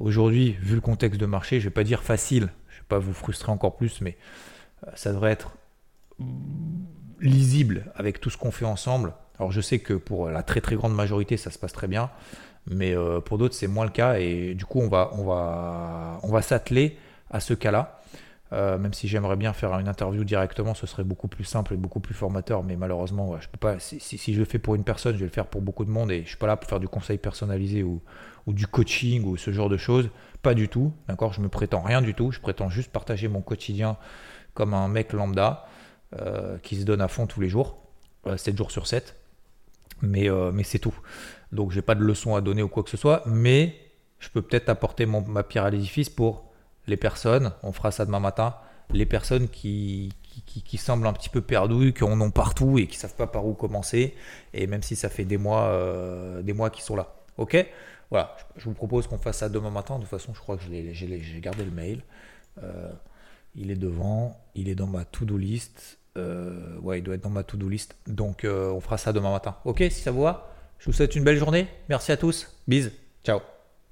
aujourd'hui 0.00 0.56
vu 0.60 0.74
le 0.74 0.80
contexte 0.80 1.20
de 1.20 1.26
marché 1.26 1.60
je 1.60 1.64
vais 1.64 1.74
pas 1.74 1.84
dire 1.84 2.02
facile 2.02 2.48
je 2.68 2.78
vais 2.78 2.86
pas 2.88 2.98
vous 2.98 3.14
frustrer 3.14 3.52
encore 3.52 3.76
plus 3.76 4.00
mais 4.00 4.16
ça 4.94 5.12
devrait 5.12 5.32
être 5.32 5.52
lisible 7.20 7.92
avec 7.94 8.20
tout 8.20 8.30
ce 8.30 8.36
qu'on 8.36 8.50
fait 8.50 8.64
ensemble. 8.64 9.14
Alors 9.38 9.50
je 9.50 9.60
sais 9.60 9.80
que 9.80 9.94
pour 9.94 10.28
la 10.28 10.42
très 10.42 10.60
très 10.60 10.76
grande 10.76 10.94
majorité 10.94 11.36
ça 11.36 11.50
se 11.50 11.58
passe 11.58 11.72
très 11.72 11.88
bien 11.88 12.10
mais 12.66 12.96
euh, 12.96 13.20
pour 13.20 13.38
d'autres, 13.38 13.54
c'est 13.54 13.66
moins 13.66 13.84
le 13.84 13.90
cas. 13.90 14.18
Et 14.18 14.54
du 14.54 14.64
coup, 14.64 14.80
on 14.80 14.88
va, 14.88 15.10
on 15.14 15.24
va, 15.24 16.18
on 16.22 16.28
va 16.28 16.42
s'atteler 16.42 16.96
à 17.30 17.40
ce 17.40 17.54
cas-là. 17.54 18.00
Euh, 18.52 18.78
même 18.78 18.92
si 18.92 19.08
j'aimerais 19.08 19.36
bien 19.36 19.52
faire 19.52 19.76
une 19.78 19.88
interview 19.88 20.22
directement, 20.22 20.74
ce 20.74 20.86
serait 20.86 21.02
beaucoup 21.02 21.26
plus 21.26 21.44
simple 21.44 21.74
et 21.74 21.76
beaucoup 21.76 22.00
plus 22.00 22.14
formateur. 22.14 22.62
Mais 22.62 22.76
malheureusement, 22.76 23.38
je 23.40 23.48
peux 23.48 23.58
pas. 23.58 23.78
Si, 23.80 24.32
je 24.32 24.38
le 24.38 24.44
fais 24.44 24.58
pour 24.58 24.74
une 24.74 24.84
personne, 24.84 25.14
je 25.14 25.20
vais 25.20 25.26
le 25.26 25.30
faire 25.30 25.46
pour 25.46 25.60
beaucoup 25.60 25.84
de 25.84 25.90
monde. 25.90 26.10
Et 26.12 26.22
je 26.22 26.28
suis 26.28 26.36
pas 26.36 26.46
là 26.46 26.56
pour 26.56 26.68
faire 26.68 26.80
du 26.80 26.88
conseil 26.88 27.18
personnalisé 27.18 27.82
ou, 27.82 28.02
ou 28.46 28.52
du 28.52 28.66
coaching 28.66 29.24
ou 29.24 29.36
ce 29.36 29.50
genre 29.50 29.68
de 29.68 29.76
choses. 29.76 30.08
Pas 30.42 30.54
du 30.54 30.68
tout. 30.68 30.92
D'accord? 31.08 31.32
Je 31.32 31.40
me 31.40 31.48
prétends 31.48 31.82
rien 31.82 32.00
du 32.00 32.14
tout. 32.14 32.30
Je 32.30 32.40
prétends 32.40 32.70
juste 32.70 32.92
partager 32.92 33.28
mon 33.28 33.40
quotidien 33.40 33.96
comme 34.54 34.72
un 34.72 34.88
mec 34.88 35.12
lambda 35.12 35.66
euh, 36.20 36.58
qui 36.58 36.76
se 36.76 36.84
donne 36.84 37.00
à 37.00 37.08
fond 37.08 37.26
tous 37.26 37.40
les 37.40 37.48
jours, 37.48 37.76
7 38.36 38.56
jours 38.56 38.70
sur 38.70 38.86
7. 38.86 39.16
Mais, 40.02 40.28
mais 40.52 40.64
c'est 40.64 40.78
tout. 40.78 40.94
Donc 41.52 41.70
j'ai 41.70 41.82
pas 41.82 41.94
de 41.94 42.02
leçon 42.02 42.34
à 42.34 42.40
donner 42.40 42.62
ou 42.62 42.68
quoi 42.68 42.82
que 42.82 42.90
ce 42.90 42.96
soit, 42.96 43.22
mais 43.26 43.74
je 44.18 44.28
peux 44.28 44.42
peut-être 44.42 44.68
apporter 44.68 45.06
ma 45.06 45.42
pierre 45.42 45.64
à 45.64 45.70
l'édifice 45.70 46.10
pour 46.10 46.52
les 46.86 46.96
personnes, 46.96 47.52
on 47.62 47.72
fera 47.72 47.90
ça 47.90 48.04
demain 48.04 48.20
matin, 48.20 48.54
les 48.90 49.06
personnes 49.06 49.48
qui, 49.48 50.12
qui, 50.46 50.76
semblent 50.76 51.06
un 51.06 51.12
petit 51.12 51.28
peu 51.28 51.40
perdues, 51.40 51.92
qui 51.92 52.04
en 52.04 52.20
ont 52.20 52.30
partout 52.30 52.78
et 52.78 52.86
qui 52.86 52.96
savent 52.96 53.14
pas 53.14 53.26
par 53.26 53.46
où 53.46 53.54
commencer, 53.54 54.14
et 54.52 54.66
même 54.66 54.82
si 54.82 54.96
ça 54.96 55.08
fait 55.08 55.24
des 55.24 55.38
mois, 55.38 55.68
euh, 55.68 56.42
des 56.42 56.52
mois 56.52 56.70
sont 56.78 56.96
là. 56.96 57.14
Ok? 57.38 57.66
Voilà, 58.10 58.36
je 58.56 58.64
vous 58.64 58.74
propose 58.74 59.06
qu'on 59.06 59.18
fasse 59.18 59.38
ça 59.38 59.48
demain 59.48 59.70
matin. 59.70 59.96
De 59.96 60.02
toute 60.02 60.10
façon, 60.10 60.34
je 60.34 60.40
crois 60.40 60.56
que 60.56 60.62
j'ai 60.62 61.40
gardé 61.40 61.64
le 61.64 61.70
mail. 61.70 62.02
Euh, 62.62 62.92
il 63.56 63.70
est 63.70 63.76
devant, 63.76 64.38
il 64.54 64.68
est 64.68 64.74
dans 64.74 64.86
ma 64.86 65.04
to-do 65.04 65.36
list. 65.36 65.98
Euh, 66.16 66.78
ouais, 66.80 67.00
il 67.00 67.02
doit 67.02 67.14
être 67.14 67.22
dans 67.22 67.30
ma 67.30 67.42
to-do 67.42 67.68
list. 67.68 67.96
Donc 68.06 68.44
on 68.44 68.80
fera 68.80 68.98
ça 68.98 69.12
demain 69.12 69.32
matin. 69.32 69.56
Ok, 69.64 69.78
si 69.90 70.00
ça 70.02 70.10
vous 70.10 70.22
va 70.22 70.50
je 70.84 70.90
vous 70.90 70.92
souhaite 70.92 71.16
une 71.16 71.24
belle 71.24 71.38
journée. 71.38 71.66
Merci 71.88 72.12
à 72.12 72.18
tous. 72.18 72.46
Bise. 72.68 72.92
Ciao. 73.24 73.40